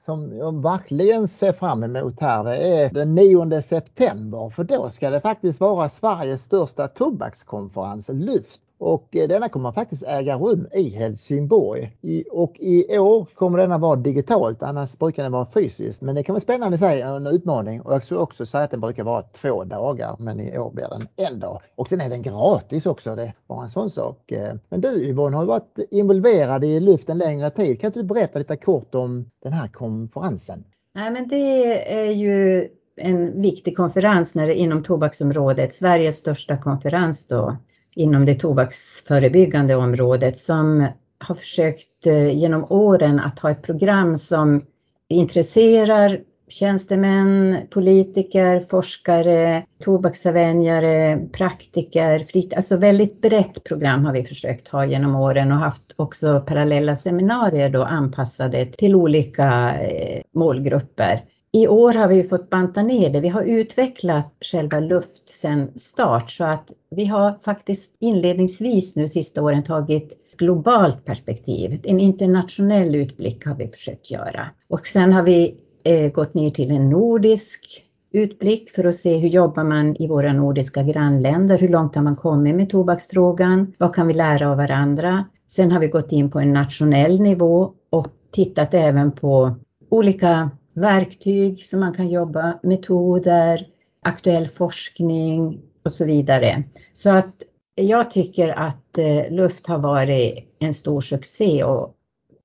som 0.00 0.36
jag 0.36 0.62
verkligen 0.62 1.28
ser 1.28 1.52
fram 1.52 1.82
emot 1.82 2.20
här, 2.20 2.44
det 2.44 2.56
är 2.56 2.90
den 2.90 3.14
9 3.14 3.62
september, 3.62 4.50
för 4.50 4.64
då 4.64 4.90
ska 4.90 5.10
det 5.10 5.20
faktiskt 5.20 5.60
vara 5.60 5.88
Sveriges 5.88 6.42
största 6.42 6.88
tobakskonferens, 6.88 8.08
Lyft. 8.08 8.60
Och 8.84 9.16
eh, 9.16 9.28
denna 9.28 9.48
kommer 9.48 9.72
faktiskt 9.72 10.02
äga 10.02 10.36
rum 10.36 10.66
i 10.72 10.88
Helsingborg. 10.88 11.96
och 12.30 12.56
i 12.60 12.98
år 12.98 13.26
kommer 13.34 13.58
denna 13.58 13.78
vara 13.78 13.96
digitalt, 13.96 14.62
annars 14.62 14.98
brukar 14.98 15.22
den 15.22 15.32
vara 15.32 15.46
fysiskt. 15.54 16.00
Men 16.00 16.14
det 16.14 16.22
kan 16.22 16.32
vara 16.32 16.40
spännande 16.40 16.76
i 16.76 16.78
sig, 16.78 17.00
eh, 17.00 17.08
en 17.08 17.26
utmaning. 17.26 17.80
Och 17.80 17.94
jag 17.94 18.04
skulle 18.04 18.20
också 18.20 18.46
säga 18.46 18.64
att 18.64 18.70
den 18.70 18.80
brukar 18.80 19.04
vara 19.04 19.22
två 19.22 19.64
dagar, 19.64 20.16
men 20.18 20.40
i 20.40 20.58
år 20.58 20.70
blir 20.70 20.88
den 20.88 21.08
en 21.16 21.40
dag. 21.40 21.60
Och 21.74 21.88
sen 21.88 22.00
är 22.00 22.08
den 22.08 22.22
gratis 22.22 22.86
också, 22.86 23.16
det 23.16 23.32
var 23.46 23.62
en 23.62 23.70
sån 23.70 23.90
sak. 23.90 24.32
Eh, 24.32 24.54
men 24.68 24.80
du 24.80 24.88
Yvonne 24.88 25.36
har 25.36 25.44
varit 25.44 25.78
involverad 25.90 26.64
i 26.64 26.80
Lyft 26.80 27.08
en 27.08 27.18
längre 27.18 27.50
tid. 27.50 27.80
Kan 27.80 27.88
inte 27.88 28.00
du 28.00 28.04
berätta 28.04 28.38
lite 28.38 28.56
kort 28.56 28.94
om 28.94 29.30
den 29.42 29.52
här 29.52 29.68
konferensen? 29.68 30.64
Nej, 30.94 31.10
men 31.10 31.28
det 31.28 31.92
är 31.94 32.10
ju 32.10 32.68
en 32.96 33.42
viktig 33.42 33.76
konferens 33.76 34.34
när 34.34 34.46
det, 34.46 34.54
inom 34.54 34.82
tobaksområdet, 34.82 35.74
Sveriges 35.74 36.16
största 36.16 36.56
konferens 36.56 37.26
då 37.26 37.56
inom 37.94 38.24
det 38.24 38.34
tobaksförebyggande 38.34 39.74
området 39.76 40.38
som 40.38 40.86
har 41.18 41.34
försökt 41.34 42.06
eh, 42.06 42.36
genom 42.36 42.64
åren 42.64 43.20
att 43.20 43.38
ha 43.38 43.50
ett 43.50 43.62
program 43.62 44.16
som 44.16 44.62
intresserar 45.08 46.20
tjänstemän, 46.48 47.56
politiker, 47.70 48.60
forskare, 48.60 49.64
tobaksavvänjare, 49.84 51.18
praktiker, 51.32 52.18
frit, 52.18 52.54
alltså 52.54 52.76
väldigt 52.76 53.20
brett 53.20 53.64
program 53.64 54.04
har 54.04 54.12
vi 54.12 54.24
försökt 54.24 54.68
ha 54.68 54.86
genom 54.86 55.14
åren 55.14 55.52
och 55.52 55.58
haft 55.58 55.94
också 55.96 56.40
parallella 56.40 56.96
seminarier 56.96 57.68
då 57.68 57.82
anpassade 57.82 58.66
till 58.66 58.94
olika 58.94 59.74
eh, 59.82 60.22
målgrupper. 60.34 61.24
I 61.54 61.68
år 61.68 61.92
har 61.92 62.08
vi 62.08 62.22
fått 62.22 62.50
banta 62.50 62.82
ner 62.82 63.10
det. 63.10 63.20
Vi 63.20 63.28
har 63.28 63.42
utvecklat 63.42 64.32
själva 64.40 64.80
luft 64.80 65.28
sedan 65.28 65.70
start 65.76 66.30
så 66.30 66.44
att 66.44 66.72
vi 66.90 67.04
har 67.04 67.38
faktiskt 67.44 67.96
inledningsvis 68.00 68.96
nu 68.96 69.08
sista 69.08 69.42
åren 69.42 69.62
tagit 69.62 70.12
globalt 70.38 71.04
perspektiv. 71.04 71.80
En 71.84 72.00
internationell 72.00 72.94
utblick 72.94 73.46
har 73.46 73.54
vi 73.54 73.68
försökt 73.68 74.10
göra. 74.10 74.46
Och 74.68 74.86
sen 74.86 75.12
har 75.12 75.22
vi 75.22 75.54
eh, 75.84 76.12
gått 76.12 76.34
ner 76.34 76.50
till 76.50 76.70
en 76.70 76.90
nordisk 76.90 77.84
utblick 78.12 78.70
för 78.70 78.84
att 78.84 78.96
se 78.96 79.16
hur 79.16 79.28
jobbar 79.28 79.64
man 79.64 79.96
i 80.02 80.06
våra 80.06 80.32
nordiska 80.32 80.82
grannländer? 80.82 81.58
Hur 81.58 81.68
långt 81.68 81.94
har 81.94 82.02
man 82.02 82.16
kommit 82.16 82.54
med 82.54 82.70
tobaksfrågan? 82.70 83.72
Vad 83.78 83.94
kan 83.94 84.06
vi 84.06 84.14
lära 84.14 84.50
av 84.50 84.56
varandra? 84.56 85.24
Sen 85.48 85.72
har 85.72 85.80
vi 85.80 85.88
gått 85.88 86.12
in 86.12 86.30
på 86.30 86.40
en 86.40 86.52
nationell 86.52 87.20
nivå 87.20 87.72
och 87.90 88.08
tittat 88.32 88.74
även 88.74 89.12
på 89.12 89.54
olika 89.88 90.50
verktyg 90.74 91.66
som 91.66 91.80
man 91.80 91.94
kan 91.94 92.08
jobba, 92.08 92.58
metoder, 92.62 93.66
aktuell 94.02 94.48
forskning 94.48 95.60
och 95.84 95.92
så 95.92 96.04
vidare. 96.04 96.62
Så 96.92 97.10
att 97.10 97.42
jag 97.74 98.10
tycker 98.10 98.48
att 98.48 98.98
eh, 98.98 99.30
luft 99.30 99.66
har 99.66 99.78
varit 99.78 100.56
en 100.58 100.74
stor 100.74 101.00
succé 101.00 101.64
och 101.64 101.94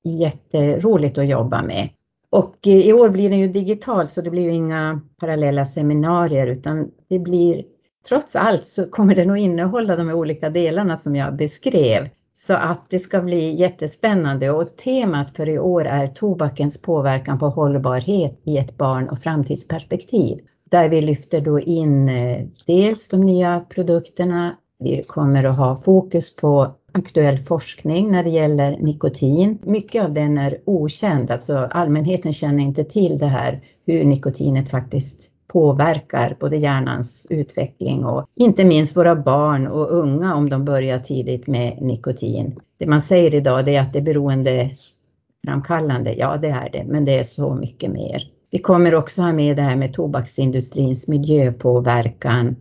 jätteroligt 0.03 1.17
att 1.17 1.27
jobba 1.27 1.61
med. 1.63 1.89
Och 2.29 2.67
eh, 2.67 2.73
i 2.73 2.93
år 2.93 3.09
blir 3.09 3.29
den 3.29 3.39
ju 3.39 3.47
digital 3.47 4.07
så 4.07 4.21
det 4.21 4.29
blir 4.29 4.43
ju 4.43 4.51
inga 4.51 5.01
parallella 5.19 5.65
seminarier 5.65 6.47
utan 6.47 6.91
det 7.07 7.19
blir 7.19 7.63
trots 8.09 8.35
allt 8.35 8.65
så 8.65 8.89
kommer 8.89 9.15
den 9.15 9.29
att 9.29 9.37
innehålla 9.37 9.95
de 9.95 10.09
olika 10.09 10.49
delarna 10.49 10.97
som 10.97 11.15
jag 11.15 11.35
beskrev. 11.35 12.09
Så 12.41 12.53
att 12.53 12.89
det 12.89 12.99
ska 12.99 13.21
bli 13.21 13.55
jättespännande 13.55 14.51
och 14.51 14.77
temat 14.77 15.35
för 15.35 15.49
i 15.49 15.59
år 15.59 15.85
är 15.85 16.07
tobakens 16.07 16.81
påverkan 16.81 17.39
på 17.39 17.49
hållbarhet 17.49 18.41
i 18.43 18.57
ett 18.57 18.77
barn 18.77 19.09
och 19.09 19.19
framtidsperspektiv. 19.19 20.39
Där 20.71 20.89
vi 20.89 21.01
lyfter 21.01 21.41
då 21.41 21.59
in 21.59 22.09
eh, 22.09 22.45
dels 22.65 23.07
de 23.07 23.21
nya 23.21 23.65
produkterna, 23.69 24.55
vi 24.79 25.03
kommer 25.03 25.43
att 25.43 25.57
ha 25.57 25.77
fokus 25.77 26.35
på 26.35 26.75
aktuell 26.91 27.39
forskning 27.39 28.11
när 28.11 28.23
det 28.23 28.29
gäller 28.29 28.77
nikotin. 28.79 29.59
Mycket 29.63 30.03
av 30.03 30.13
den 30.13 30.37
är 30.37 30.57
okänd, 30.65 31.31
alltså 31.31 31.57
allmänheten 31.57 32.33
känner 32.33 32.63
inte 32.63 32.83
till 32.83 33.17
det 33.17 33.27
här 33.27 33.61
hur 33.85 34.03
nikotinet 34.05 34.69
faktiskt 34.69 35.29
påverkar 35.49 36.37
både 36.39 36.57
hjärnans 36.57 37.27
utveckling 37.29 38.05
och 38.05 38.25
inte 38.35 38.63
minst 38.63 38.97
våra 38.97 39.15
barn 39.15 39.67
och 39.67 39.91
unga 39.91 40.35
om 40.35 40.49
de 40.49 40.65
börjar 40.65 40.99
tidigt 40.99 41.47
med 41.47 41.77
nikotin. 41.81 42.59
Det 42.77 42.85
man 42.85 43.01
säger 43.01 43.35
idag 43.35 43.67
är 43.67 43.81
att 43.81 43.93
det 43.93 43.99
är 43.99 44.03
beroendeframkallande. 44.03 46.13
Ja, 46.13 46.37
det 46.37 46.49
är 46.49 46.69
det, 46.71 46.83
men 46.83 47.05
det 47.05 47.19
är 47.19 47.23
så 47.23 47.55
mycket 47.55 47.91
mer. 47.91 48.31
Vi 48.51 48.59
kommer 48.59 48.95
också 48.95 49.21
ha 49.21 49.33
med 49.33 49.55
det 49.55 49.61
här 49.61 49.75
med 49.75 49.93
tobaksindustrins 49.93 51.07
miljöpåverkan 51.07 52.55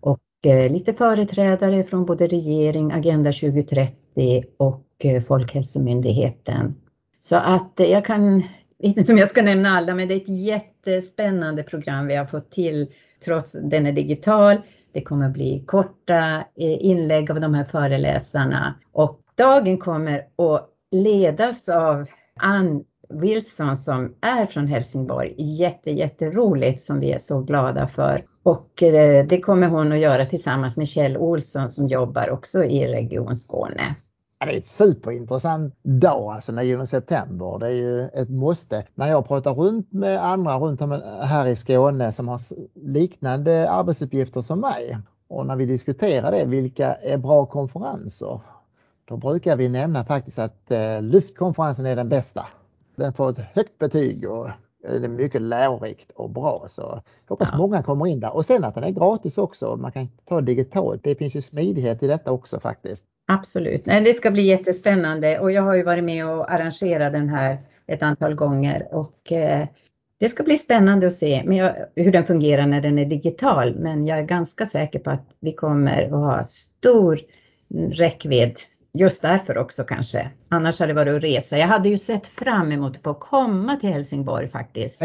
och 0.00 0.20
eh, 0.46 0.72
lite 0.72 0.94
företrädare 0.94 1.84
från 1.84 2.04
både 2.04 2.26
regering, 2.26 2.92
Agenda 2.92 3.32
2030 3.32 4.44
och 4.56 4.84
eh, 5.04 5.22
Folkhälsomyndigheten. 5.22 6.74
Så 7.20 7.36
att 7.36 7.80
eh, 7.80 7.86
jag 7.86 8.04
kan 8.04 8.42
vet 8.78 8.96
inte 8.96 9.12
om 9.12 9.18
jag 9.18 9.28
ska 9.28 9.42
nämna 9.42 9.68
alla, 9.68 9.94
men 9.94 10.08
det 10.08 10.14
är 10.14 10.20
ett 10.20 10.28
jättespännande 10.28 11.62
program 11.62 12.06
vi 12.06 12.16
har 12.16 12.26
fått 12.26 12.50
till 12.50 12.92
trots 13.24 13.54
att 13.54 13.70
den 13.70 13.86
är 13.86 13.92
digital. 13.92 14.56
Det 14.92 15.02
kommer 15.02 15.28
bli 15.28 15.62
korta 15.66 16.36
eh, 16.56 16.84
inlägg 16.84 17.30
av 17.30 17.40
de 17.40 17.54
här 17.54 17.64
föreläsarna 17.64 18.74
och 18.92 19.20
dagen 19.34 19.78
kommer 19.78 20.18
att 20.18 20.68
ledas 20.90 21.68
av 21.68 22.06
Ann 22.40 22.84
Wilson 23.08 23.76
som 23.76 24.14
är 24.20 24.46
från 24.46 24.66
Helsingborg. 24.66 25.34
Jätte, 25.38 25.90
jätteroligt 25.90 26.80
som 26.80 27.00
vi 27.00 27.12
är 27.12 27.18
så 27.18 27.40
glada 27.40 27.86
för. 27.86 28.24
Och 28.42 28.82
eh, 28.82 29.26
det 29.26 29.40
kommer 29.40 29.66
hon 29.66 29.92
att 29.92 29.98
göra 29.98 30.26
tillsammans 30.26 30.76
med 30.76 30.88
Kjell 30.88 31.16
Olsson 31.16 31.70
som 31.70 31.88
jobbar 31.88 32.30
också 32.30 32.64
i 32.64 32.86
Region 32.86 33.36
Skåne. 33.36 33.94
Ja, 34.40 34.46
det 34.46 34.52
är 34.52 34.58
ett 34.58 34.66
superintressant 34.66 35.74
dag, 35.82 36.32
alltså 36.32 36.52
9 36.52 36.86
september. 36.86 37.58
Det 37.58 37.66
är 37.66 37.70
ju 37.70 38.02
ett 38.02 38.30
måste. 38.30 38.86
När 38.94 39.08
jag 39.08 39.28
pratar 39.28 39.54
runt 39.54 39.92
med 39.92 40.24
andra 40.24 40.58
runt 40.58 40.80
här 41.22 41.46
i 41.46 41.56
Skåne 41.56 42.12
som 42.12 42.28
har 42.28 42.40
liknande 42.74 43.70
arbetsuppgifter 43.70 44.40
som 44.42 44.60
mig 44.60 44.98
och 45.28 45.46
när 45.46 45.56
vi 45.56 45.66
diskuterar 45.66 46.30
det, 46.30 46.44
vilka 46.44 46.94
är 46.94 47.18
bra 47.18 47.46
konferenser? 47.46 48.40
Då 49.04 49.16
brukar 49.16 49.56
vi 49.56 49.68
nämna 49.68 50.04
faktiskt 50.04 50.38
att 50.38 50.70
eh, 50.70 51.02
luftkonferensen 51.02 51.86
är 51.86 51.96
den 51.96 52.08
bästa. 52.08 52.46
Den 52.96 53.12
får 53.12 53.30
ett 53.30 53.38
högt 53.38 53.78
betyg 53.78 54.30
och 54.30 54.48
det 54.82 55.04
är 55.04 55.08
mycket 55.08 55.42
lärorikt 55.42 56.10
och 56.10 56.30
bra. 56.30 56.66
Så 56.68 56.82
jag 56.82 57.02
hoppas 57.28 57.48
ja. 57.52 57.58
många 57.58 57.82
kommer 57.82 58.06
in 58.06 58.20
där. 58.20 58.36
Och 58.36 58.46
sen 58.46 58.64
att 58.64 58.74
den 58.74 58.84
är 58.84 58.90
gratis 58.90 59.38
också. 59.38 59.76
Man 59.76 59.92
kan 59.92 60.08
ta 60.24 60.40
digitalt. 60.40 61.00
Det 61.04 61.14
finns 61.14 61.34
ju 61.34 61.42
smidighet 61.42 62.02
i 62.02 62.06
detta 62.06 62.32
också 62.32 62.60
faktiskt. 62.60 63.04
Absolut, 63.30 63.86
Nej, 63.86 64.00
det 64.00 64.14
ska 64.14 64.30
bli 64.30 64.42
jättespännande 64.42 65.38
och 65.38 65.52
jag 65.52 65.62
har 65.62 65.74
ju 65.74 65.82
varit 65.82 66.04
med 66.04 66.26
och 66.26 66.52
arrangerat 66.52 67.12
den 67.12 67.28
här 67.28 67.58
ett 67.86 68.02
antal 68.02 68.34
gånger 68.34 68.88
och 68.90 69.32
eh, 69.32 69.66
det 70.20 70.28
ska 70.28 70.42
bli 70.42 70.58
spännande 70.58 71.06
att 71.06 71.12
se 71.12 71.42
jag, 71.46 71.74
hur 72.04 72.12
den 72.12 72.24
fungerar 72.24 72.66
när 72.66 72.80
den 72.80 72.98
är 72.98 73.04
digital. 73.04 73.74
Men 73.74 74.06
jag 74.06 74.18
är 74.18 74.22
ganska 74.22 74.66
säker 74.66 74.98
på 74.98 75.10
att 75.10 75.24
vi 75.40 75.52
kommer 75.52 76.04
att 76.04 76.10
ha 76.10 76.46
stor 76.46 77.18
räckvidd. 77.90 78.56
Just 78.92 79.22
därför 79.22 79.58
också 79.58 79.84
kanske. 79.84 80.30
Annars 80.48 80.78
hade 80.78 80.92
det 80.92 80.96
varit 80.96 81.16
att 81.16 81.22
resa. 81.22 81.58
Jag 81.58 81.66
hade 81.66 81.88
ju 81.88 81.98
sett 81.98 82.26
fram 82.26 82.72
emot 82.72 82.96
att 82.96 83.02
få 83.02 83.14
komma 83.14 83.76
till 83.76 83.88
Helsingborg 83.88 84.48
faktiskt. 84.48 85.00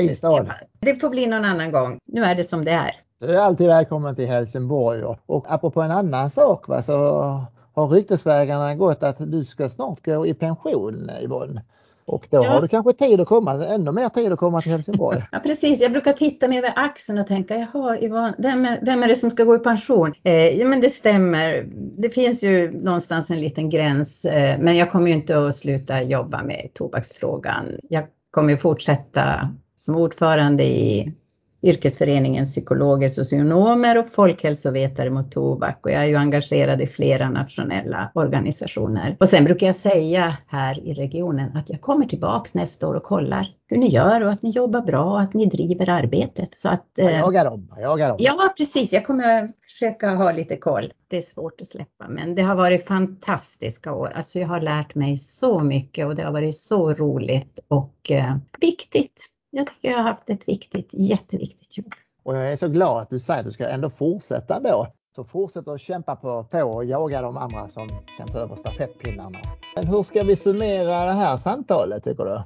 Det 0.79 0.95
får 1.01 1.09
bli 1.09 1.27
någon 1.27 1.45
annan 1.45 1.71
gång. 1.71 1.99
Nu 2.05 2.23
är 2.23 2.35
det 2.35 2.43
som 2.43 2.65
det 2.65 2.71
är. 2.71 2.91
Du 3.19 3.35
är 3.35 3.39
alltid 3.39 3.67
välkommen 3.67 4.15
till 4.15 4.27
Helsingborg 4.27 5.03
och, 5.03 5.19
och 5.25 5.45
apropå 5.53 5.81
en 5.81 5.91
annan 5.91 6.29
sak 6.29 6.67
va, 6.67 6.83
så 6.83 7.45
har 7.73 7.87
ryktesvägarna 7.87 8.75
gått 8.75 9.03
att 9.03 9.31
du 9.31 9.45
ska 9.45 9.69
snart 9.69 10.05
gå 10.05 10.27
i 10.27 10.33
pension 10.33 11.09
Yvonne. 11.21 11.61
Och 12.05 12.27
då 12.29 12.37
ja. 12.37 12.49
har 12.49 12.61
du 12.61 12.67
kanske 12.67 12.93
tid 12.93 13.21
att 13.21 13.27
komma, 13.27 13.65
ännu 13.65 13.91
mer 13.91 14.09
tid 14.09 14.31
att 14.31 14.39
komma 14.39 14.61
till 14.61 14.71
Helsingborg. 14.71 15.23
Ja 15.31 15.39
precis, 15.39 15.81
jag 15.81 15.91
brukar 15.91 16.13
titta 16.13 16.47
mig 16.47 16.57
över 16.57 16.73
axeln 16.75 17.19
och 17.19 17.27
tänka, 17.27 17.55
jaha 17.55 17.97
Yvonne, 18.01 18.33
vem 18.37 18.65
är, 18.65 18.79
vem 18.81 19.03
är 19.03 19.07
det 19.07 19.15
som 19.15 19.31
ska 19.31 19.43
gå 19.43 19.55
i 19.55 19.59
pension? 19.59 20.13
Eh, 20.23 20.33
ja 20.33 20.67
men 20.67 20.81
det 20.81 20.89
stämmer, 20.89 21.65
det 21.73 22.09
finns 22.09 22.43
ju 22.43 22.71
någonstans 22.71 23.31
en 23.31 23.39
liten 23.39 23.69
gräns, 23.69 24.25
eh, 24.25 24.59
men 24.59 24.77
jag 24.77 24.91
kommer 24.91 25.07
ju 25.07 25.13
inte 25.13 25.47
att 25.47 25.55
sluta 25.55 26.03
jobba 26.03 26.43
med 26.43 26.69
tobaksfrågan. 26.73 27.65
Jag 27.89 28.03
kommer 28.31 28.55
fortsätta 28.55 29.49
som 29.77 29.95
ordförande 29.95 30.63
i 30.63 31.13
yrkesföreningen 31.63 32.45
psykologer, 32.45 33.09
socionomer 33.09 33.97
och 33.97 34.09
folkhälsovetare 34.09 35.09
mot 35.09 35.31
tobak 35.31 35.79
och 35.81 35.91
jag 35.91 36.03
är 36.03 36.07
ju 36.07 36.15
engagerad 36.15 36.81
i 36.81 36.87
flera 36.87 37.29
nationella 37.29 38.11
organisationer. 38.13 39.17
Och 39.19 39.29
sen 39.29 39.43
brukar 39.43 39.67
jag 39.67 39.75
säga 39.75 40.37
här 40.47 40.87
i 40.87 40.93
regionen 40.93 41.57
att 41.57 41.69
jag 41.69 41.81
kommer 41.81 42.05
tillbaks 42.05 42.55
nästa 42.55 42.87
år 42.87 42.95
och 42.95 43.03
kollar 43.03 43.47
hur 43.67 43.77
ni 43.77 43.89
gör 43.89 44.25
och 44.25 44.31
att 44.31 44.41
ni 44.41 44.49
jobbar 44.49 44.81
bra 44.81 45.03
och 45.03 45.21
att 45.21 45.33
ni 45.33 45.45
driver 45.45 45.89
arbetet. 45.89 46.55
Så 46.55 46.69
att, 46.69 46.99
eh, 46.99 47.05
jag 47.05 47.19
jagar 47.19 47.45
dem, 47.45 47.67
jag 47.69 47.81
jagar 47.81 48.09
dem. 48.09 48.17
Ja, 48.19 48.53
precis. 48.57 48.93
Jag 48.93 49.05
kommer 49.05 49.51
försöka 49.61 50.09
ha 50.09 50.31
lite 50.31 50.57
koll. 50.57 50.93
Det 51.07 51.17
är 51.17 51.21
svårt 51.21 51.61
att 51.61 51.67
släppa, 51.67 52.07
men 52.09 52.35
det 52.35 52.41
har 52.41 52.55
varit 52.55 52.87
fantastiska 52.87 53.93
år. 53.93 54.11
Alltså 54.15 54.39
jag 54.39 54.47
har 54.47 54.61
lärt 54.61 54.95
mig 54.95 55.17
så 55.17 55.59
mycket 55.59 56.07
och 56.07 56.15
det 56.15 56.23
har 56.23 56.31
varit 56.31 56.55
så 56.55 56.93
roligt 56.93 57.59
och 57.67 58.11
eh, 58.11 58.35
viktigt 58.59 59.32
jag 59.55 59.67
tycker 59.67 59.89
jag 59.89 59.97
har 59.97 60.03
haft 60.03 60.29
ett 60.29 60.47
viktigt, 60.47 60.89
jätteviktigt 60.93 61.77
jobb. 61.77 61.93
Och 62.23 62.35
jag 62.35 62.51
är 62.51 62.57
så 62.57 62.67
glad 62.67 63.01
att 63.01 63.09
du 63.09 63.19
säger 63.19 63.39
att 63.39 63.45
du 63.45 63.51
ska 63.51 63.67
ändå 63.67 63.89
fortsätta 63.89 64.59
då. 64.59 64.87
Så 65.15 65.23
fortsätt 65.23 65.67
att 65.67 65.81
kämpa 65.81 66.15
på, 66.15 66.43
på 66.43 66.63
och 66.63 66.85
jaga 66.85 67.21
de 67.21 67.37
andra 67.37 67.69
som 67.69 67.89
kan 68.17 68.27
ta 68.27 68.37
över 68.37 68.55
stafettpinnarna. 68.55 69.39
Men 69.75 69.87
hur 69.87 70.03
ska 70.03 70.23
vi 70.23 70.35
summera 70.35 71.05
det 71.05 71.11
här 71.11 71.37
samtalet 71.37 72.03
tycker 72.03 72.25
du? 72.25 72.41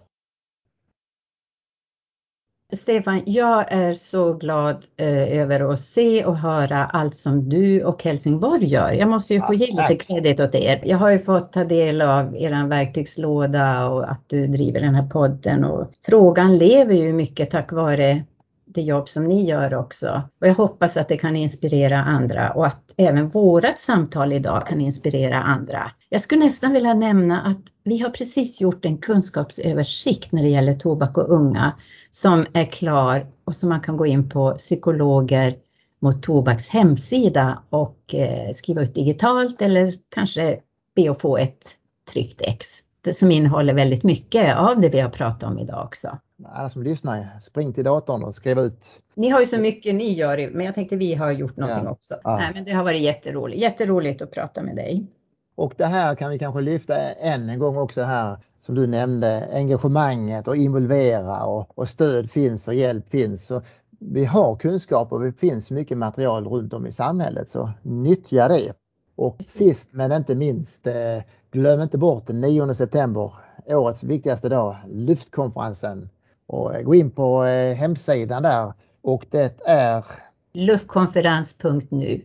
Stefan, 2.73 3.21
jag 3.25 3.65
är 3.71 3.93
så 3.93 4.33
glad 4.33 4.85
eh, 4.97 5.39
över 5.39 5.73
att 5.73 5.79
se 5.79 6.25
och 6.25 6.37
höra 6.37 6.85
allt 6.85 7.15
som 7.15 7.49
du 7.49 7.83
och 7.83 8.03
Helsingborg 8.03 8.65
gör. 8.65 8.93
Jag 8.93 9.09
måste 9.09 9.33
ju 9.33 9.41
få 9.41 9.53
ge 9.53 9.67
lite 9.67 9.95
kredit 9.95 10.39
åt 10.39 10.55
er. 10.55 10.81
Jag 10.85 10.97
har 10.97 11.11
ju 11.11 11.19
fått 11.19 11.53
ta 11.53 11.63
del 11.63 12.01
av 12.01 12.35
er 12.35 12.67
verktygslåda 12.67 13.89
och 13.89 14.11
att 14.11 14.21
du 14.27 14.47
driver 14.47 14.79
den 14.79 14.95
här 14.95 15.07
podden 15.07 15.63
och 15.63 15.91
frågan 16.09 16.57
lever 16.57 16.93
ju 16.93 17.13
mycket 17.13 17.51
tack 17.51 17.71
vare 17.71 18.23
det 18.65 18.81
jobb 18.81 19.09
som 19.09 19.27
ni 19.27 19.45
gör 19.45 19.73
också. 19.73 20.21
Och 20.41 20.47
jag 20.47 20.53
hoppas 20.53 20.97
att 20.97 21.07
det 21.07 21.17
kan 21.17 21.35
inspirera 21.35 21.97
andra 21.97 22.51
och 22.51 22.65
att 22.65 22.93
även 22.97 23.27
vårat 23.27 23.79
samtal 23.79 24.33
idag 24.33 24.67
kan 24.67 24.81
inspirera 24.81 25.41
andra. 25.41 25.91
Jag 26.09 26.21
skulle 26.21 26.45
nästan 26.45 26.73
vilja 26.73 26.93
nämna 26.93 27.41
att 27.41 27.61
vi 27.83 27.97
har 27.97 28.09
precis 28.09 28.61
gjort 28.61 28.85
en 28.85 28.97
kunskapsöversikt 28.97 30.31
när 30.31 30.43
det 30.43 30.49
gäller 30.49 30.75
tobak 30.75 31.17
och 31.17 31.29
unga 31.29 31.73
som 32.11 32.45
är 32.53 32.65
klar 32.65 33.27
och 33.43 33.55
som 33.55 33.69
man 33.69 33.81
kan 33.81 33.97
gå 33.97 34.05
in 34.05 34.29
på 34.29 34.53
psykologer 34.53 35.57
mot 35.99 36.23
tobaks 36.23 36.69
hemsida 36.69 37.63
och 37.69 38.15
eh, 38.15 38.51
skriva 38.53 38.81
ut 38.81 38.95
digitalt 38.95 39.61
eller 39.61 39.93
kanske 40.09 40.59
be 40.95 41.11
att 41.11 41.21
få 41.21 41.37
ett 41.37 41.67
tryckt 42.11 42.41
ex 42.41 42.67
som 43.13 43.31
innehåller 43.31 43.73
väldigt 43.73 44.03
mycket 44.03 44.57
av 44.57 44.81
det 44.81 44.89
vi 44.89 44.99
har 44.99 45.09
pratat 45.09 45.43
om 45.43 45.59
idag 45.59 45.85
också. 45.85 46.17
Alla 46.45 46.69
som 46.69 46.83
lyssnar, 46.83 47.39
spring 47.39 47.73
till 47.73 47.83
datorn 47.83 48.23
och 48.23 48.35
skriv 48.35 48.59
ut. 48.59 48.91
Ni 49.13 49.29
har 49.29 49.39
ju 49.39 49.45
så 49.45 49.57
mycket 49.57 49.95
ni 49.95 50.13
gör, 50.13 50.49
men 50.53 50.65
jag 50.65 50.75
tänkte 50.75 50.95
vi 50.95 51.15
har 51.15 51.31
gjort 51.31 51.57
någonting 51.57 51.85
ja. 51.85 51.91
också. 51.91 52.15
Ja. 52.23 52.37
Nej, 52.37 52.51
men 52.53 52.65
det 52.65 52.71
har 52.71 52.83
varit 52.83 53.01
jätteroligt, 53.01 53.61
jätteroligt 53.61 54.21
att 54.21 54.31
prata 54.31 54.61
med 54.61 54.75
dig. 54.75 55.07
Och 55.55 55.73
det 55.77 55.85
här 55.85 56.15
kan 56.15 56.31
vi 56.31 56.39
kanske 56.39 56.61
lyfta 56.61 56.97
än 57.11 57.49
en 57.49 57.59
gång 57.59 57.77
också 57.77 58.03
här 58.03 58.37
som 58.67 58.75
du 58.75 58.87
nämnde, 58.87 59.49
engagemanget 59.53 60.47
och 60.47 60.55
involvera 60.55 61.45
och, 61.45 61.79
och 61.79 61.89
stöd 61.89 62.31
finns 62.31 62.67
och 62.67 62.73
hjälp 62.73 63.09
finns. 63.09 63.45
Så 63.45 63.61
vi 63.99 64.25
har 64.25 64.55
kunskap 64.55 65.11
och 65.11 65.21
det 65.21 65.31
finns 65.31 65.71
mycket 65.71 65.97
material 65.97 66.47
runt 66.47 66.73
om 66.73 66.85
i 66.87 66.91
samhället 66.91 67.49
så 67.49 67.71
nyttja 67.81 68.47
det. 68.47 68.73
Och 69.15 69.37
Precis. 69.37 69.53
sist 69.53 69.89
men 69.91 70.11
inte 70.11 70.35
minst, 70.35 70.87
eh, 70.87 71.23
glöm 71.51 71.81
inte 71.81 71.97
bort 71.97 72.27
den 72.27 72.41
9 72.41 72.73
september, 72.73 73.33
årets 73.65 74.03
viktigaste 74.03 74.49
dag, 74.49 74.75
Luftkonferensen. 74.87 76.09
Och 76.47 76.71
gå 76.83 76.95
in 76.95 77.11
på 77.11 77.45
eh, 77.45 77.75
hemsidan 77.75 78.43
där 78.43 78.73
och 79.01 79.25
det 79.29 79.61
är 79.65 80.05
luftkonferens.nu. 80.53 82.21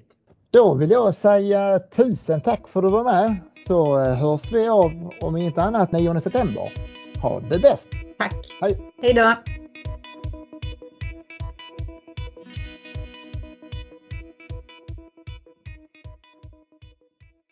Då 0.53 0.75
vill 0.75 0.91
jag 0.91 1.15
säga 1.15 1.79
tusen 1.79 2.41
tack 2.41 2.69
för 2.69 2.81
att 2.81 2.85
du 2.85 2.91
var 2.91 3.05
med 3.05 3.37
så 3.67 3.99
eh, 3.99 4.15
hörs 4.15 4.53
vi 4.53 4.69
av 4.69 5.11
om 5.21 5.37
inte 5.37 5.62
annat 5.62 5.93
9 5.93 6.21
september. 6.21 6.73
Ha 7.23 7.41
det 7.41 7.59
bäst! 7.59 7.87
Tack! 8.19 8.35
Hej! 8.61 8.93
Hej 9.03 9.15
då! 9.15 9.35